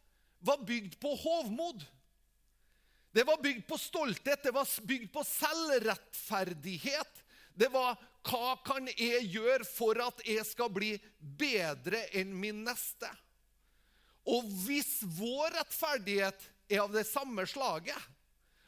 var 0.45 0.59
bygd 0.67 0.99
på 0.99 1.15
hovmod. 1.23 1.87
Det 3.15 3.23
var 3.23 3.39
bygd 3.41 3.63
på 3.67 3.77
stolthet, 3.79 4.43
det 4.43 4.51
var 4.53 4.67
bygd 4.83 5.07
på 5.13 5.23
selvrettferdighet. 5.23 7.21
Det 7.55 7.69
var 7.71 7.95
hva 8.25 8.55
kan 8.65 8.89
jeg 8.91 9.29
gjøre 9.31 9.63
for 9.69 9.99
at 10.03 10.19
jeg 10.27 10.43
skal 10.49 10.71
bli 10.73 10.95
bedre 11.39 12.01
enn 12.17 12.33
min 12.35 12.65
neste? 12.67 13.07
Og 14.25 14.45
hvis 14.65 14.99
vår 15.17 15.53
rettferdighet 15.59 16.47
er 16.71 16.81
av 16.81 16.93
det 16.93 17.05
samme 17.07 17.45
slaget, 17.49 17.97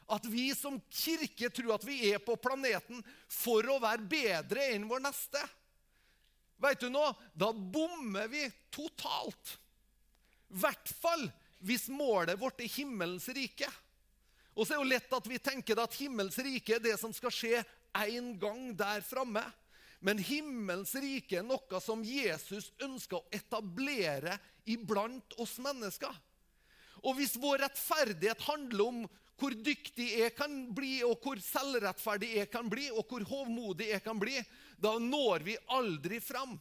at 0.08 0.24
vi 0.30 0.48
som 0.56 0.78
kirke 0.88 1.50
tror 1.52 1.74
at 1.74 1.84
vi 1.84 1.98
er 2.12 2.20
på 2.22 2.36
planeten 2.40 3.02
for 3.28 3.66
å 3.68 3.80
være 3.82 4.06
bedre 4.08 4.70
enn 4.72 4.86
vår 4.88 5.02
neste 5.04 5.42
Vet 6.58 6.80
du 6.82 6.88
nå, 6.90 7.04
Da 7.38 7.52
bommer 7.52 8.26
vi 8.32 8.40
totalt. 8.74 9.52
I 10.50 10.58
hvert 10.58 10.90
fall 10.90 11.28
hvis 11.62 11.88
målet 11.90 12.38
vårt 12.40 12.58
er 12.62 12.72
himmelens 12.72 13.28
rike. 13.34 13.68
Og 14.58 14.66
så 14.66 14.74
er 14.74 14.78
det 14.78 14.82
jo 14.82 14.90
lett 14.90 15.14
at 15.14 15.28
vi 15.30 15.38
tenker 15.38 15.78
at 15.78 15.94
himmelens 16.00 16.38
rike 16.42 16.74
er 16.76 16.82
det 16.82 16.96
som 16.98 17.12
skal 17.14 17.34
skje 17.34 17.62
en 17.94 18.32
gang 18.40 18.72
der 18.78 19.04
framme. 19.06 19.44
Men 19.98 20.20
himmelens 20.22 20.94
rike 20.94 21.40
er 21.40 21.46
noe 21.46 21.80
som 21.82 22.04
Jesus 22.06 22.70
ønsker 22.84 23.18
å 23.18 23.26
etablere 23.34 24.36
iblant 24.70 25.34
oss 25.42 25.56
mennesker. 25.62 26.12
Og 27.02 27.18
hvis 27.18 27.36
vår 27.38 27.64
rettferdighet 27.64 28.44
handler 28.46 28.84
om 28.84 29.02
hvor 29.38 29.54
dyktig 29.54 30.08
jeg 30.18 30.34
kan 30.34 30.54
bli, 30.74 30.98
og 31.06 31.22
hvor 31.22 31.38
selvrettferdig 31.42 32.32
jeg 32.40 32.50
kan 32.50 32.66
bli, 32.70 32.88
og 32.90 33.06
hvor 33.06 33.22
hovmodig 33.30 33.92
jeg 33.92 34.02
kan 34.02 34.18
bli, 34.18 34.34
da 34.78 34.96
når 34.98 35.46
vi 35.46 35.54
aldri 35.76 36.18
fram. 36.22 36.56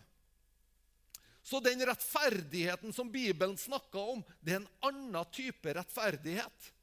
Så 1.41 1.61
den 1.63 1.81
rettferdigheten 1.87 2.93
som 2.93 3.09
Bibelen 3.09 3.57
snakker 3.57 4.13
om, 4.13 4.23
det 4.41 4.53
er 4.53 4.61
en 4.61 4.71
annen 4.89 5.29
type 5.33 5.73
rettferdighet. 5.73 6.73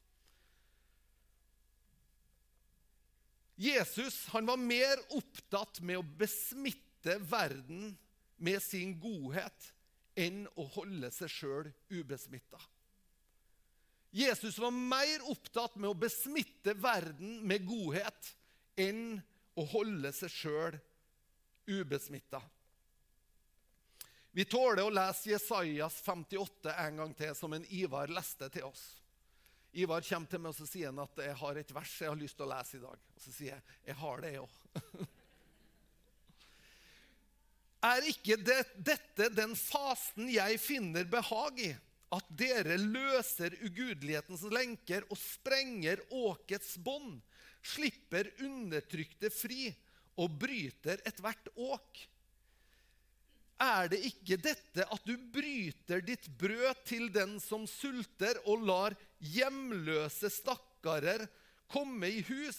Jesus 3.54 4.26
han 4.26 4.46
var 4.46 4.56
mer 4.56 5.00
opptatt 5.14 5.80
med 5.80 6.00
å 6.00 6.06
besmitte 6.18 7.18
verden 7.30 7.92
med 8.36 8.62
sin 8.62 8.96
godhet 9.00 9.70
enn 10.18 10.44
å 10.58 10.66
holde 10.76 11.10
seg 11.14 11.30
sjøl 11.30 11.70
ubesmitta. 11.90 12.60
Jesus 14.14 14.58
var 14.62 14.70
mer 14.70 15.22
opptatt 15.30 15.76
med 15.76 15.90
å 15.90 15.98
besmitte 15.98 16.74
verden 16.78 17.40
med 17.46 17.64
godhet 17.66 18.34
enn 18.78 19.16
å 19.58 19.64
holde 19.70 20.12
seg 20.14 20.30
sjøl 20.30 20.76
ubesmitta. 21.66 22.42
Vi 24.34 24.44
tåler 24.50 24.82
å 24.82 24.90
lese 24.90 25.30
Jesajas 25.30 26.00
58 26.02 26.74
en 26.86 27.02
gang 27.02 27.12
til, 27.14 27.34
som 27.38 27.52
en 27.54 27.66
Ivar 27.70 28.10
leste 28.10 28.48
til 28.50 28.66
oss. 28.66 28.82
Ivar 29.74 30.04
kommer 30.06 30.30
til 30.30 30.42
meg 30.42 30.52
og 30.52 30.58
så 30.58 30.68
sier 30.70 30.92
han 30.92 31.02
at 31.02 31.20
jeg 31.24 31.34
har 31.40 31.58
et 31.58 31.74
vers 31.74 31.94
jeg 32.00 32.12
har 32.12 32.20
lyst 32.20 32.38
til 32.38 32.46
å 32.46 32.52
lese 32.52 32.78
i 32.78 32.82
dag. 32.84 33.04
Og 33.16 33.24
så 33.24 33.34
sier 33.34 33.56
jeg 33.56 33.78
jeg 33.90 33.98
har 34.00 34.22
det, 34.22 34.32
jeg 34.36 34.44
òg. 34.46 34.54
Er 37.84 38.06
ikke 38.08 38.38
det, 38.40 38.60
dette 38.80 39.28
den 39.34 39.52
fasen 39.58 40.30
jeg 40.32 40.60
finner 40.62 41.04
behag 41.10 41.60
i? 41.60 41.72
At 42.14 42.28
dere 42.38 42.78
løser 42.78 43.56
ugudelighetens 43.66 44.44
lenker 44.54 45.04
og 45.10 45.18
sprenger 45.18 46.00
åkets 46.14 46.76
bånd, 46.78 47.18
slipper 47.64 48.30
undertrykte 48.44 49.32
fri 49.34 49.66
og 50.20 50.36
bryter 50.38 51.02
ethvert 51.08 51.50
åk? 51.58 52.04
Er 53.64 53.88
det 53.92 54.00
ikke 54.04 54.36
dette 54.40 54.84
at 54.84 55.06
du 55.08 55.14
bryter 55.32 56.02
ditt 56.04 56.26
brød 56.40 56.82
til 56.88 57.08
den 57.14 57.38
som 57.40 57.64
sulter, 57.70 58.40
og 58.44 58.64
lar 58.68 58.96
hjemløse 59.24 60.30
stakkarer 60.32 61.24
komme 61.72 62.10
i 62.12 62.24
hus? 62.28 62.58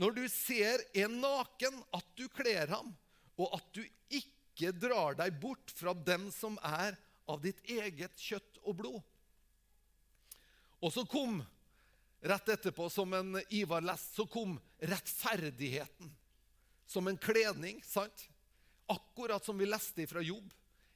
Når 0.00 0.16
du 0.16 0.24
ser 0.32 0.82
en 1.04 1.20
naken, 1.22 1.78
at 1.94 2.06
du 2.18 2.24
kler 2.32 2.72
ham, 2.72 2.90
og 3.38 3.54
at 3.54 3.68
du 3.76 3.82
ikke 4.10 4.72
drar 4.74 5.18
deg 5.20 5.36
bort 5.40 5.72
fra 5.76 5.94
dem 5.94 6.30
som 6.34 6.58
er 6.64 6.96
av 7.30 7.42
ditt 7.44 7.60
eget 7.70 8.18
kjøtt 8.18 8.62
og 8.64 8.78
blod. 8.80 9.00
Og 10.82 10.90
så 10.90 11.04
kom, 11.06 11.38
rett 12.24 12.48
etterpå, 12.56 12.88
som 12.90 13.14
en 13.14 13.38
Ivar 13.54 13.84
leste, 13.84 14.16
så 14.16 14.26
kom 14.26 14.56
rettferdigheten. 14.80 16.10
Som 16.90 17.08
en 17.08 17.20
kledning, 17.20 17.78
sant? 17.86 18.26
Akkurat 18.92 19.44
som 19.44 19.58
vi 19.58 19.68
leste 19.68 20.06
fra 20.10 20.22
Jobb. 20.24 20.52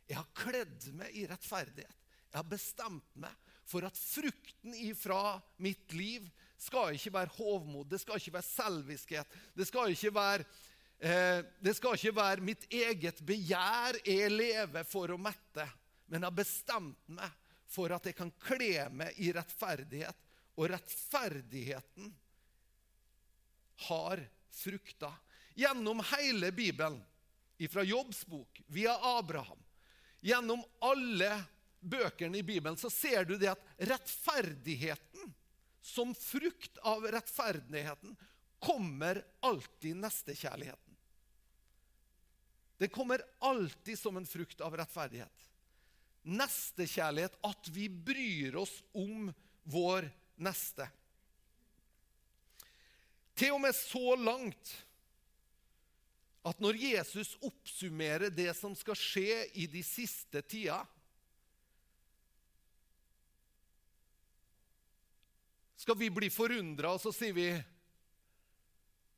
Jeg 0.06 0.20
har 0.20 0.28
kledd 0.36 0.90
meg 0.94 1.14
i 1.16 1.24
rettferdighet. 1.26 2.02
Jeg 2.30 2.38
har 2.38 2.50
bestemt 2.50 3.14
meg 3.18 3.32
for 3.66 3.86
at 3.86 3.96
frukten 3.98 4.74
ifra 4.76 5.38
mitt 5.62 5.94
liv 5.96 6.26
skal 6.60 6.94
ikke 6.96 7.12
være 7.14 7.34
hovmod, 7.36 7.88
det 7.90 8.00
skal 8.00 8.20
ikke 8.20 8.36
være 8.36 8.48
selviskhet. 8.48 9.38
Det 9.56 9.66
skal 9.68 9.92
ikke 9.92 10.12
være, 10.14 10.44
eh, 11.00 11.40
det 11.60 11.74
skal 11.76 11.96
ikke 11.96 12.14
være 12.16 12.44
mitt 12.44 12.66
eget 12.72 13.20
begjær 13.26 13.98
jeg 14.04 14.30
lever 14.32 14.86
for 14.88 15.10
å 15.10 15.18
mette. 15.20 15.66
Men 16.06 16.22
jeg 16.22 16.30
har 16.30 16.38
bestemt 16.38 17.10
meg 17.10 17.42
for 17.66 17.92
at 17.92 18.06
jeg 18.06 18.16
kan 18.16 18.30
kle 18.46 18.88
meg 18.94 19.18
i 19.18 19.32
rettferdighet. 19.34 20.16
Og 20.56 20.70
rettferdigheten 20.72 22.14
har 23.88 24.22
frukter. 24.56 25.12
Gjennom 25.56 26.00
hele 26.14 26.52
Bibelen 26.52 27.02
fra 27.68 27.84
Jobbs 27.86 28.26
bok, 28.28 28.60
via 28.66 28.96
Abraham, 29.16 29.58
gjennom 30.20 30.60
alle 30.84 31.30
bøkene 31.80 32.38
i 32.38 32.44
Bibelen, 32.44 32.76
så 32.76 32.90
ser 32.92 33.24
du 33.24 33.36
det 33.40 33.52
at 33.54 33.62
rettferdigheten, 33.78 35.32
som 35.80 36.14
frukt 36.18 36.80
av 36.82 37.06
rettferdigheten, 37.14 38.16
kommer 38.58 39.22
alltid 39.46 39.96
nestekjærligheten. 40.02 40.96
Det 42.76 42.88
kommer 42.92 43.22
alltid 43.38 43.98
som 43.98 44.16
en 44.16 44.26
frukt 44.26 44.60
av 44.60 44.76
rettferdighet. 44.76 45.46
Nestekjærlighet, 46.26 47.38
at 47.46 47.68
vi 47.72 47.88
bryr 47.88 48.56
oss 48.60 48.82
om 48.92 49.30
vår 49.62 50.10
neste. 50.42 50.88
Til 53.36 53.54
og 53.56 53.62
med 53.62 53.76
så 53.76 54.16
langt 54.18 54.72
at 56.46 56.60
når 56.62 56.78
Jesus 56.78 57.34
oppsummerer 57.42 58.30
det 58.30 58.52
som 58.54 58.74
skal 58.78 58.98
skje 58.98 59.40
i 59.58 59.66
de 59.70 59.82
siste 59.86 60.42
tida 60.46 60.84
Skal 65.76 65.98
vi 66.00 66.08
bli 66.10 66.26
forundra, 66.32 66.96
og 66.96 66.98
så 66.98 67.12
sier 67.14 67.34
vi 67.36 67.50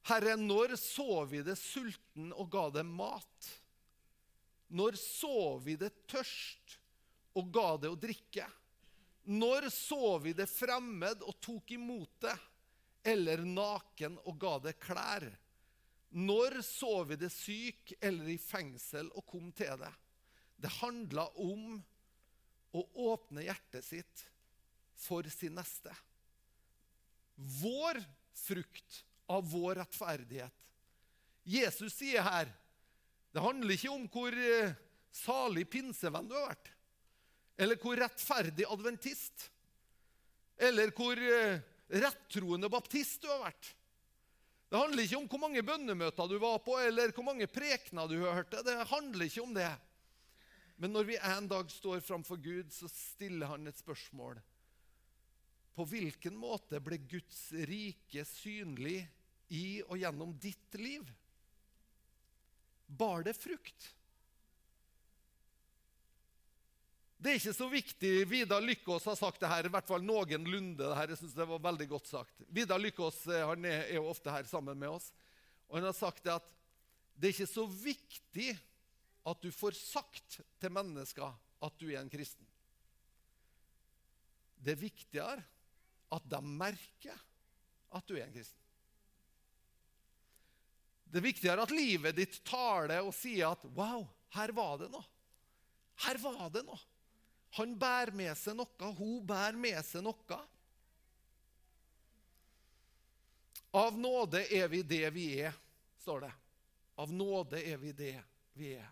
Herre, 0.08 0.34
når 0.36 0.74
så 0.76 1.22
vi 1.30 1.40
det 1.46 1.54
sulten 1.56 2.28
og 2.34 2.50
ga 2.52 2.66
det 2.74 2.82
mat? 2.84 3.48
Når 4.68 4.98
så 5.00 5.56
vi 5.64 5.78
det 5.80 5.94
tørst 6.10 6.76
og 7.40 7.48
ga 7.54 7.70
det 7.80 7.88
å 7.88 7.96
drikke? 7.96 8.44
Når 9.32 9.70
så 9.72 10.18
vi 10.20 10.34
det 10.36 10.48
fremmed 10.50 11.24
og 11.24 11.38
tok 11.44 11.72
imot 11.78 12.20
det, 12.26 12.36
eller 13.16 13.46
naken 13.48 14.18
og 14.26 14.36
ga 14.40 14.54
det 14.68 14.76
klær? 14.82 15.28
Når 16.16 16.62
så 16.64 17.02
vi 17.04 17.18
det 17.20 17.30
syk 17.34 17.92
eller 18.00 18.30
i 18.32 18.38
fengsel 18.40 19.10
og 19.12 19.26
kom 19.28 19.50
til 19.52 19.74
det? 19.80 19.92
Det 20.58 20.70
handla 20.80 21.26
om 21.38 21.76
å 22.74 22.84
åpne 23.12 23.44
hjertet 23.44 23.84
sitt 23.84 24.24
for 24.98 25.28
sin 25.30 25.54
neste. 25.58 25.92
Vår 27.36 28.00
frukt 28.38 29.02
av 29.30 29.44
vår 29.52 29.82
rettferdighet. 29.82 30.64
Jesus 31.48 31.94
sier 31.96 32.24
her 32.24 32.50
det 33.32 33.44
handler 33.44 33.76
ikke 33.76 33.92
om 33.92 34.06
hvor 34.10 34.34
eh, 34.34 34.72
salig 35.14 35.66
pinsevenn 35.70 36.28
du 36.28 36.34
har 36.34 36.48
vært, 36.48 36.70
eller 37.60 37.78
hvor 37.80 38.00
rettferdig 38.00 38.66
adventist, 38.66 39.50
eller 40.56 40.90
hvor 40.96 41.20
eh, 41.20 41.60
rettroende 42.02 42.70
baptist 42.72 43.22
du 43.22 43.28
har 43.30 43.44
vært. 43.44 43.74
Det 44.68 44.76
handler 44.76 45.04
ikke 45.04 45.16
om 45.16 45.28
hvor 45.32 45.40
mange 45.40 45.64
bønnemøter 45.64 46.28
du 46.28 46.36
var 46.42 46.58
på, 46.60 46.74
eller 46.84 47.12
hvor 47.16 47.24
mange 47.24 47.48
prekener 47.48 48.08
du 48.10 48.18
hørte. 48.20 48.60
Det 48.64 48.74
handler 48.90 49.24
ikke 49.24 49.44
om 49.46 49.54
det. 49.56 49.70
Men 50.78 50.92
når 50.94 51.08
vi 51.08 51.16
en 51.16 51.48
dag 51.50 51.70
står 51.72 52.04
framfor 52.04 52.38
Gud, 52.38 52.68
så 52.70 52.90
stiller 52.92 53.48
han 53.50 53.66
et 53.66 53.80
spørsmål. 53.80 54.38
På 55.74 55.86
hvilken 55.88 56.36
måte 56.36 56.82
ble 56.84 57.00
Guds 57.00 57.48
rike 57.70 58.24
synlig 58.28 59.00
i 59.54 59.80
og 59.86 59.96
gjennom 59.98 60.36
ditt 60.42 60.76
liv? 60.78 61.08
Bar 62.86 63.24
det 63.24 63.36
frukt? 63.38 63.88
Det 67.18 67.32
er 67.32 67.40
ikke 67.40 67.56
så 67.56 67.66
viktig. 67.66 68.10
Vidar 68.30 68.62
Lykkås 68.62 69.06
har 69.10 69.16
sagt 69.18 69.42
det 69.42 69.50
her, 69.50 69.66
i 69.66 69.72
hvert 69.74 69.88
fall 69.88 70.04
noenlunde. 70.06 70.78
det 70.78 70.94
her, 70.94 71.10
jeg 71.10 71.18
synes 71.18 71.34
det 71.34 71.46
var 71.50 71.64
veldig 71.64 71.88
godt 71.90 72.06
sagt. 72.06 72.44
Vidar 72.54 72.78
Lykkås 72.78 73.24
eh, 73.26 73.54
er 73.66 73.96
jo 73.96 74.06
ofte 74.06 74.30
her 74.30 74.46
sammen 74.46 74.78
med 74.78 74.92
oss. 75.00 75.10
og 75.66 75.80
Han 75.80 75.88
har 75.90 75.96
sagt 75.98 76.22
det 76.22 76.36
at 76.36 76.46
det 77.18 77.26
er 77.26 77.34
ikke 77.34 77.50
så 77.50 77.64
viktig 77.66 78.52
at 79.26 79.42
du 79.42 79.50
får 79.50 79.74
sagt 79.74 80.38
til 80.62 80.70
mennesker 80.70 81.34
at 81.66 81.80
du 81.80 81.88
er 81.90 81.98
en 81.98 82.12
kristen. 82.12 82.46
Det 84.54 84.76
er 84.76 84.80
viktigere 84.80 85.42
at 86.14 86.28
de 86.30 86.40
merker 86.46 87.18
at 87.98 88.06
du 88.06 88.14
er 88.14 88.28
en 88.28 88.36
kristen. 88.36 88.62
Det 91.08 91.18
er 91.18 91.24
viktigere 91.24 91.64
at 91.66 91.74
livet 91.74 92.14
ditt 92.14 92.38
taler 92.46 93.02
og 93.02 93.14
sier 93.16 93.50
at 93.50 93.64
'Wow, 93.64 94.06
her 94.36 94.52
var 94.52 94.78
det 94.78 94.90
noe'. 94.92 95.10
Her 96.04 96.18
var 96.22 96.50
det 96.54 96.62
noe. 96.68 96.78
Han 97.56 97.74
bærer 97.80 98.12
med 98.12 98.34
seg 98.36 98.58
noe, 98.58 98.92
hun 98.98 99.22
bærer 99.26 99.56
med 99.56 99.78
seg 99.86 100.04
noe. 100.04 100.40
Av 103.78 103.96
nåde 103.98 104.44
er 104.54 104.68
vi 104.72 104.82
det 104.82 105.08
vi 105.14 105.26
er, 105.44 105.56
står 106.02 106.26
det. 106.26 106.34
Av 106.98 107.12
nåde 107.12 107.60
er 107.62 107.80
vi 107.80 107.92
det 107.96 108.16
vi 108.58 108.72
er. 108.76 108.88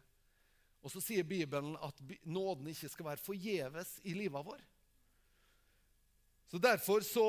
Og 0.84 0.92
så 0.92 1.02
sier 1.02 1.26
Bibelen 1.26 1.74
at 1.82 1.98
nåden 2.22 2.68
ikke 2.70 2.90
skal 2.92 3.08
være 3.08 3.24
forgjeves 3.24 3.96
i 4.06 4.14
livet 4.14 4.46
vår. 4.46 4.60
Så 6.46 6.60
Derfor 6.62 7.02
så 7.02 7.26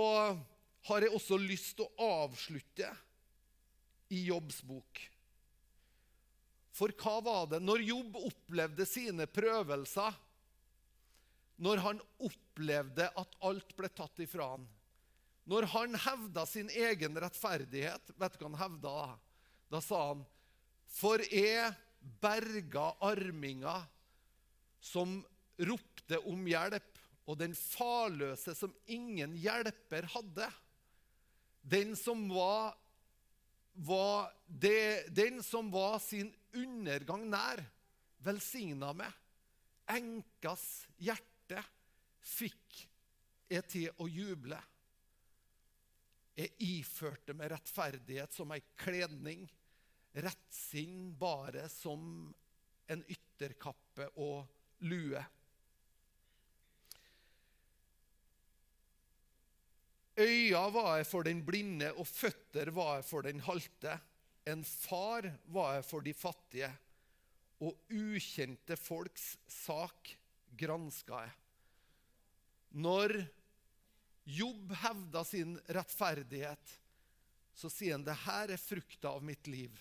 har 0.87 1.01
jeg 1.01 1.15
også 1.17 1.39
lyst 1.41 1.73
til 1.79 1.87
å 1.87 2.09
avslutte 2.21 2.91
i 4.13 4.27
Jobbs 4.27 4.61
bok. 4.63 5.01
For 6.77 6.93
hva 7.01 7.15
var 7.25 7.47
det 7.55 7.63
når 7.63 7.81
Jobb 7.87 8.19
opplevde 8.21 8.85
sine 8.85 9.25
prøvelser? 9.25 10.13
Når 11.57 11.81
han 11.81 12.01
opplevde 12.21 13.07
at 13.17 13.37
alt 13.45 13.73
ble 13.77 13.89
tatt 13.93 14.19
ifra 14.21 14.51
han. 14.53 14.65
Når 15.47 15.69
han 15.71 15.95
hevda 16.03 16.43
sin 16.45 16.69
egen 16.69 17.17
rettferdighet, 17.21 18.11
vet 18.19 18.35
du 18.35 18.43
hva 18.43 18.49
han 18.51 18.61
hevda 18.61 18.93
da? 18.93 19.13
Da 19.71 19.81
sa 19.83 20.01
han, 20.11 20.23
for 20.87 21.23
jeg 21.31 21.71
berga 22.21 22.91
arminga 23.03 23.79
som 24.83 25.19
ropte 25.57 26.19
om 26.29 26.45
hjelp, 26.47 26.93
og 27.27 27.39
den 27.41 27.55
farløse 27.57 28.53
som 28.55 28.71
ingen 28.87 29.33
hjelper 29.35 30.05
hadde. 30.13 30.47
Den 31.59 31.95
som 31.99 32.21
var, 32.31 32.77
var 33.73 34.29
det, 34.47 35.09
den 35.11 35.41
som 35.43 35.67
var 35.73 35.97
sin 35.99 36.29
undergang 36.55 37.25
nær, 37.27 37.59
velsigna 38.23 38.93
med. 38.95 39.11
Enkas 39.91 40.85
hjerte 40.99 41.36
fikk 42.27 42.81
jeg 43.51 43.67
til 43.71 44.03
å 44.03 44.07
juble. 44.11 44.59
Jeg 46.37 46.53
iførte 46.61 47.33
meg 47.33 47.51
rettferdighet 47.53 48.35
som 48.35 48.51
ei 48.53 48.61
kledning, 48.77 49.47
rettsinn 50.17 51.15
bare 51.17 51.65
som 51.71 52.27
en 52.87 53.01
ytterkappe 53.09 54.11
og 54.21 54.45
lue. 54.85 55.23
Øya 60.17 60.63
var 60.73 60.95
jeg 60.97 61.09
for 61.09 61.25
den 61.27 61.43
blinde, 61.45 61.91
og 61.93 62.07
føtter 62.09 62.71
var 62.73 62.97
jeg 62.97 63.05
for 63.05 63.25
den 63.25 63.41
halte. 63.45 63.97
En 64.49 64.63
far 64.65 65.27
var 65.53 65.75
jeg 65.77 65.85
for 65.85 66.05
de 66.05 66.13
fattige, 66.17 66.71
og 67.61 67.93
ukjente 67.93 68.77
folks 68.77 69.35
sak 69.49 70.15
granska 70.55 71.25
jeg. 71.25 71.35
Når 72.77 73.15
Jobb 74.27 74.73
hevda 74.75 75.23
sin 75.23 75.53
rettferdighet, 75.71 76.71
så 77.55 77.69
sier 77.71 77.95
han 77.95 78.03
det 78.03 78.15
her 78.25 78.51
er 78.51 78.59
frukta 78.59 79.13
av 79.15 79.23
mitt 79.23 79.47
liv. 79.47 79.71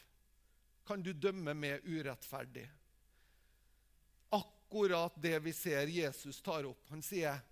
Kan 0.87 1.03
du 1.03 1.11
dømme 1.11 1.51
meg 1.59 1.83
urettferdig? 1.83 2.63
Akkurat 4.39 5.19
det 5.19 5.41
vi 5.43 5.53
ser 5.53 5.91
Jesus 5.91 6.39
tar 6.47 6.69
opp. 6.71 6.85
Han 6.95 7.03
sier 7.03 7.43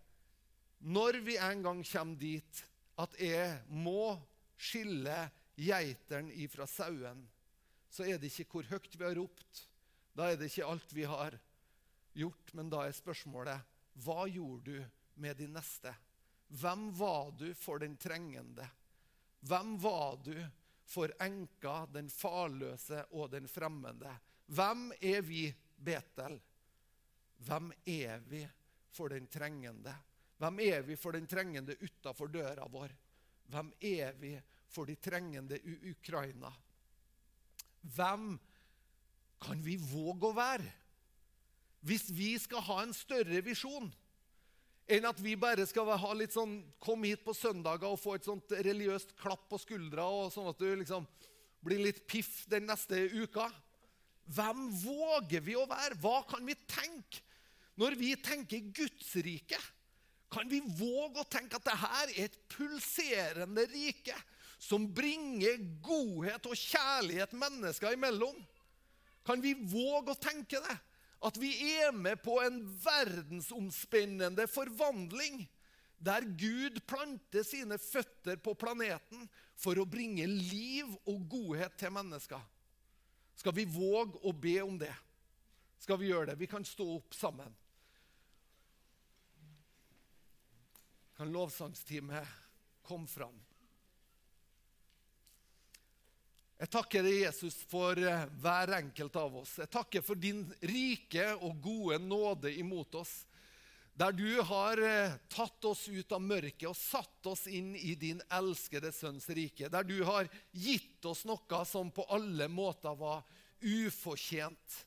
når 0.87 1.19
vi 1.27 1.35
en 1.41 1.65
gang 1.67 1.83
kommer 1.89 2.21
dit 2.21 2.63
at 3.03 3.19
jeg 3.19 3.59
må 3.75 4.15
skille 4.55 5.17
geiteren 5.59 6.31
ifra 6.31 6.67
sauen, 6.71 7.25
så 7.91 8.07
er 8.07 8.23
det 8.23 8.31
ikke 8.31 8.47
hvor 8.53 8.71
høyt 8.71 8.95
vi 8.95 9.07
har 9.07 9.19
ropt. 9.19 9.65
Da 10.15 10.31
er 10.31 10.39
det 10.39 10.53
ikke 10.53 10.71
alt 10.71 10.95
vi 10.95 11.11
har 11.11 11.35
gjort, 12.15 12.53
men 12.55 12.71
da 12.73 12.85
er 12.87 12.97
spørsmålet 12.97 13.73
hva 14.05 14.25
gjorde 14.31 14.73
du 14.73 15.21
med 15.23 15.39
de 15.39 15.49
neste? 15.51 15.93
Hvem 16.55 16.89
var 16.99 17.33
du 17.39 17.49
for 17.59 17.83
den 17.83 17.97
trengende? 18.01 18.67
Hvem 19.45 19.77
var 19.83 20.19
du 20.25 20.35
for 20.87 21.13
enka, 21.23 21.85
den 21.93 22.11
farløse 22.11 23.05
og 23.13 23.31
den 23.33 23.49
fremmede? 23.49 24.13
Hvem 24.47 24.91
er 25.01 25.23
vi, 25.25 25.47
Betel? 25.77 26.39
Hvem 27.45 27.73
er 27.87 28.21
vi 28.29 28.43
for 28.95 29.13
den 29.13 29.27
trengende? 29.27 29.95
Hvem 30.39 30.61
er 30.61 30.83
vi 30.87 30.97
for 30.97 31.17
den 31.17 31.27
trengende 31.31 31.77
utafor 31.81 32.31
døra 32.33 32.67
vår? 32.71 32.95
Hvem 33.51 33.73
er 33.81 34.13
vi 34.19 34.35
for 34.71 34.89
de 34.89 34.97
trengende 34.97 35.59
i 35.59 35.91
Ukraina? 35.93 36.51
Hvem 37.95 38.33
kan 39.45 39.61
vi 39.65 39.77
våge 39.77 40.31
å 40.31 40.37
være? 40.37 40.73
Hvis 41.85 42.09
vi 42.17 42.33
skal 42.41 42.65
ha 42.65 42.81
en 42.83 42.97
større 42.97 43.43
visjon 43.45 43.91
enn 44.89 45.07
at 45.09 45.21
vi 45.21 45.33
bare 45.41 45.65
skal 45.69 45.89
ha 45.97 46.13
litt 46.17 46.35
sånn, 46.35 46.59
komme 46.81 47.09
hit 47.09 47.23
på 47.25 47.33
søndager 47.37 47.89
og 47.89 48.01
få 48.01 48.17
et 48.19 48.27
sånt 48.29 48.53
religiøst 48.53 49.15
klapp 49.21 49.47
på 49.49 49.61
skuldra, 49.61 50.05
og 50.05 50.33
sånn 50.33 50.51
at 50.51 50.61
du 50.61 50.67
liksom 50.69 51.07
blir 51.65 51.81
litt 51.87 52.03
piff 52.09 52.43
den 52.53 52.67
neste 52.69 52.99
uka. 53.15 53.49
Hvem 54.29 54.67
våger 54.83 55.45
vi 55.45 55.57
å 55.57 55.65
være? 55.69 55.97
Hva 56.01 56.23
kan 56.29 56.45
vi 56.45 56.57
tenke 56.69 57.23
når 57.81 57.97
vi 58.01 58.13
tenker 58.21 58.69
Guds 58.77 59.15
rike? 59.25 59.61
Kan 60.33 60.49
vi 60.51 60.61
våge 60.61 61.23
å 61.23 61.29
tenke 61.31 61.61
at 61.61 61.69
dette 61.69 61.91
er 62.01 62.15
et 62.25 62.39
pulserende 62.53 63.65
rike 63.71 64.17
som 64.61 64.87
bringer 64.97 65.61
godhet 65.85 66.49
og 66.49 66.59
kjærlighet 66.59 67.37
mennesker 67.37 67.97
imellom? 67.97 68.37
Kan 69.25 69.41
vi 69.45 69.55
våge 69.57 70.13
å 70.13 70.21
tenke 70.21 70.61
det? 70.65 70.77
At 71.23 71.39
vi 71.41 71.53
er 71.79 71.93
med 71.95 72.21
på 72.25 72.39
en 72.43 72.63
verdensomspennende 72.85 74.47
forvandling 74.51 75.45
der 76.05 76.27
Gud 76.37 76.81
planter 76.89 77.47
sine 77.47 77.79
føtter 77.81 78.41
på 78.43 78.53
planeten 78.59 79.29
for 79.57 79.79
å 79.79 79.87
bringe 79.89 80.27
liv 80.29 80.91
og 81.09 81.23
godhet 81.31 81.79
til 81.81 81.95
mennesker. 81.95 82.43
Skal 83.39 83.55
vi 83.57 83.65
våge 83.69 84.21
å 84.27 84.35
be 84.37 84.59
om 84.63 84.77
det? 84.79 84.93
Skal 85.81 85.99
vi 86.01 86.11
gjøre 86.11 86.33
det? 86.33 86.41
Vi 86.43 86.51
kan 86.51 86.67
stå 86.67 86.87
opp 86.99 87.17
sammen. 87.17 87.55
kan 91.17 91.33
lovsangsteamet 91.33 92.27
komme 92.83 93.07
fram. 93.07 93.41
Jeg 96.65 96.71
takker 96.73 97.03
deg, 97.05 97.19
Jesus, 97.27 97.59
for 97.69 97.99
eh, 98.01 98.23
hver 98.41 98.71
enkelt 98.79 99.17
av 99.21 99.35
oss. 99.37 99.51
Jeg 99.61 99.69
takker 99.69 100.01
for 100.01 100.17
din 100.17 100.47
rike 100.65 101.27
og 101.45 101.59
gode 101.61 101.99
nåde 102.01 102.55
imot 102.57 102.97
oss. 102.97 103.11
Der 103.93 104.15
du 104.17 104.41
har 104.49 104.81
eh, 104.81 105.13
tatt 105.29 105.67
oss 105.69 105.83
ut 105.93 106.15
av 106.17 106.23
mørket 106.25 106.65
og 106.71 106.79
satt 106.79 107.29
oss 107.29 107.43
inn 107.53 107.75
i 107.77 107.93
din 108.01 108.23
elskede 108.33 108.95
sønns 108.97 109.29
rike. 109.37 109.69
Der 109.69 109.85
du 109.85 109.99
har 110.09 110.31
gitt 110.57 111.05
oss 111.05 111.27
noe 111.29 111.61
som 111.69 111.93
på 111.93 112.07
alle 112.09 112.49
måter 112.49 112.97
var 112.97 113.21
ufortjent. 113.61 114.79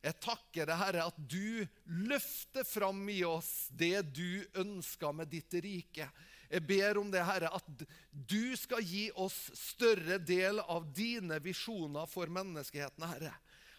Jeg 0.00 0.16
takker 0.24 0.70
deg, 0.70 0.80
Herre, 0.86 1.04
at 1.12 1.20
du 1.20 1.68
løfter 2.08 2.64
fram 2.64 3.04
i 3.12 3.20
oss 3.28 3.68
det 3.76 4.06
du 4.16 4.40
ønsker 4.56 5.12
med 5.20 5.28
ditt 5.36 5.60
rike. 5.60 6.08
Jeg 6.50 6.66
ber 6.68 7.00
om 7.00 7.10
det, 7.10 7.24
Herre, 7.26 7.50
at 7.54 7.84
du 8.10 8.54
skal 8.58 8.84
gi 8.86 9.08
oss 9.18 9.36
større 9.56 10.18
del 10.22 10.60
av 10.62 10.88
dine 10.94 11.40
visjoner 11.42 12.06
for 12.10 12.30
menneskeheten, 12.32 13.06
Herre. 13.10 13.34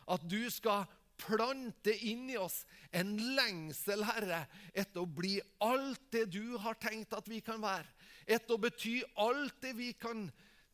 At 0.08 0.24
du 0.28 0.42
skal 0.52 0.88
plante 1.18 1.94
inn 2.06 2.28
i 2.30 2.38
oss 2.38 2.62
en 2.96 3.16
lengsel, 3.38 4.04
Herre, 4.06 4.44
etter 4.74 5.04
å 5.04 5.10
bli 5.10 5.38
alt 5.66 6.04
det 6.14 6.28
du 6.36 6.58
har 6.62 6.78
tenkt 6.82 7.16
at 7.18 7.28
vi 7.30 7.42
kan 7.46 7.62
være. 7.64 7.88
Etter 8.28 8.58
å 8.58 8.62
bety 8.62 9.00
alt 9.24 9.58
det 9.64 9.74
vi 9.78 9.94
kan 9.98 10.28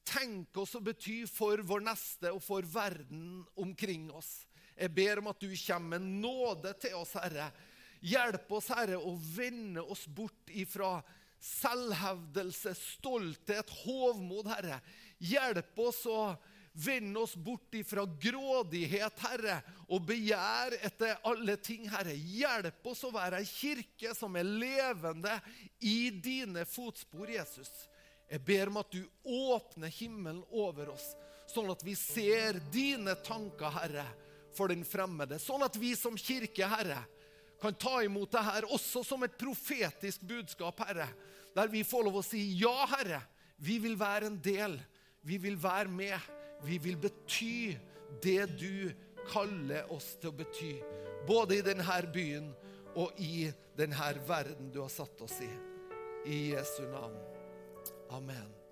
tenke 0.04 0.64
oss 0.64 0.76
å 0.76 0.84
bety 0.84 1.24
for 1.30 1.62
vår 1.64 1.86
neste 1.86 2.34
og 2.34 2.42
for 2.44 2.66
verden 2.68 3.44
omkring 3.60 4.10
oss. 4.12 4.42
Jeg 4.76 4.92
ber 4.96 5.22
om 5.22 5.30
at 5.32 5.40
du 5.40 5.52
kommer 5.54 6.00
med 6.00 6.24
nåde 6.24 6.74
til 6.82 6.98
oss, 6.98 7.14
Herre. 7.22 7.52
Hjelp 8.04 8.50
oss, 8.58 8.72
Herre, 8.74 8.98
å 9.00 9.14
vende 9.16 9.84
oss 9.86 10.08
bort 10.12 10.52
ifra 10.52 10.98
selvhevdelse, 11.44 12.74
stolthet, 12.78 13.70
hovmod, 13.84 14.48
Herre. 14.54 14.80
Hjelp 15.24 15.80
oss 15.84 16.04
å 16.10 16.34
vende 16.74 17.20
oss 17.22 17.36
bort 17.36 17.76
ifra 17.78 18.06
grådighet, 18.06 19.20
Herre, 19.28 19.60
og 19.92 20.08
begjær 20.08 20.78
etter 20.80 21.20
alle 21.30 21.58
ting, 21.62 21.86
Herre. 21.92 22.16
Hjelp 22.16 22.88
oss 22.90 23.04
å 23.06 23.14
være 23.14 23.44
ei 23.44 23.50
kirke 23.50 24.16
som 24.18 24.40
er 24.40 24.48
levende 24.48 25.36
i 25.84 26.10
dine 26.16 26.66
fotspor, 26.66 27.30
Jesus. 27.30 27.70
Jeg 28.32 28.42
ber 28.48 28.72
om 28.72 28.82
at 28.82 28.96
du 28.96 29.04
åpner 29.28 29.94
himmelen 29.94 30.42
over 30.50 30.96
oss, 30.96 31.12
sånn 31.52 31.70
at 31.70 31.84
vi 31.86 31.94
ser 32.00 32.58
dine 32.74 33.14
tanker, 33.22 33.70
Herre 33.78 34.08
for 34.56 34.72
den 34.72 34.86
fremmede. 34.86 35.40
Sånn 35.42 35.64
at 35.66 35.78
vi 35.80 35.94
som 35.98 36.18
kirke, 36.20 36.68
Herre, 36.70 37.02
kan 37.62 37.76
ta 37.80 38.00
imot 38.04 38.32
det 38.34 38.44
her 38.44 38.68
også 38.76 39.04
som 39.08 39.24
et 39.26 39.38
profetisk 39.40 40.26
budskap, 40.28 40.84
Herre. 40.88 41.08
Der 41.56 41.70
vi 41.70 41.84
får 41.86 42.08
lov 42.08 42.20
å 42.22 42.26
si 42.26 42.42
ja, 42.60 42.74
Herre. 42.96 43.22
Vi 43.64 43.78
vil 43.84 43.98
være 44.00 44.32
en 44.32 44.40
del. 44.44 44.78
Vi 45.24 45.38
vil 45.42 45.58
være 45.62 45.92
med. 45.92 46.32
Vi 46.64 46.80
vil 46.82 46.98
bety 47.00 47.76
det 48.24 48.48
du 48.60 48.92
kaller 49.30 49.92
oss 49.94 50.14
til 50.20 50.32
å 50.32 50.38
bety. 50.42 50.74
Både 51.28 51.60
i 51.60 51.66
denne 51.66 52.00
byen 52.14 52.50
og 53.00 53.20
i 53.22 53.52
denne 53.78 54.12
verden 54.28 54.72
du 54.74 54.82
har 54.84 54.92
satt 54.92 55.22
oss 55.24 55.40
i. 55.44 55.52
I 56.26 56.42
Jesu 56.54 56.84
navn. 56.88 57.18
Amen. 58.14 58.63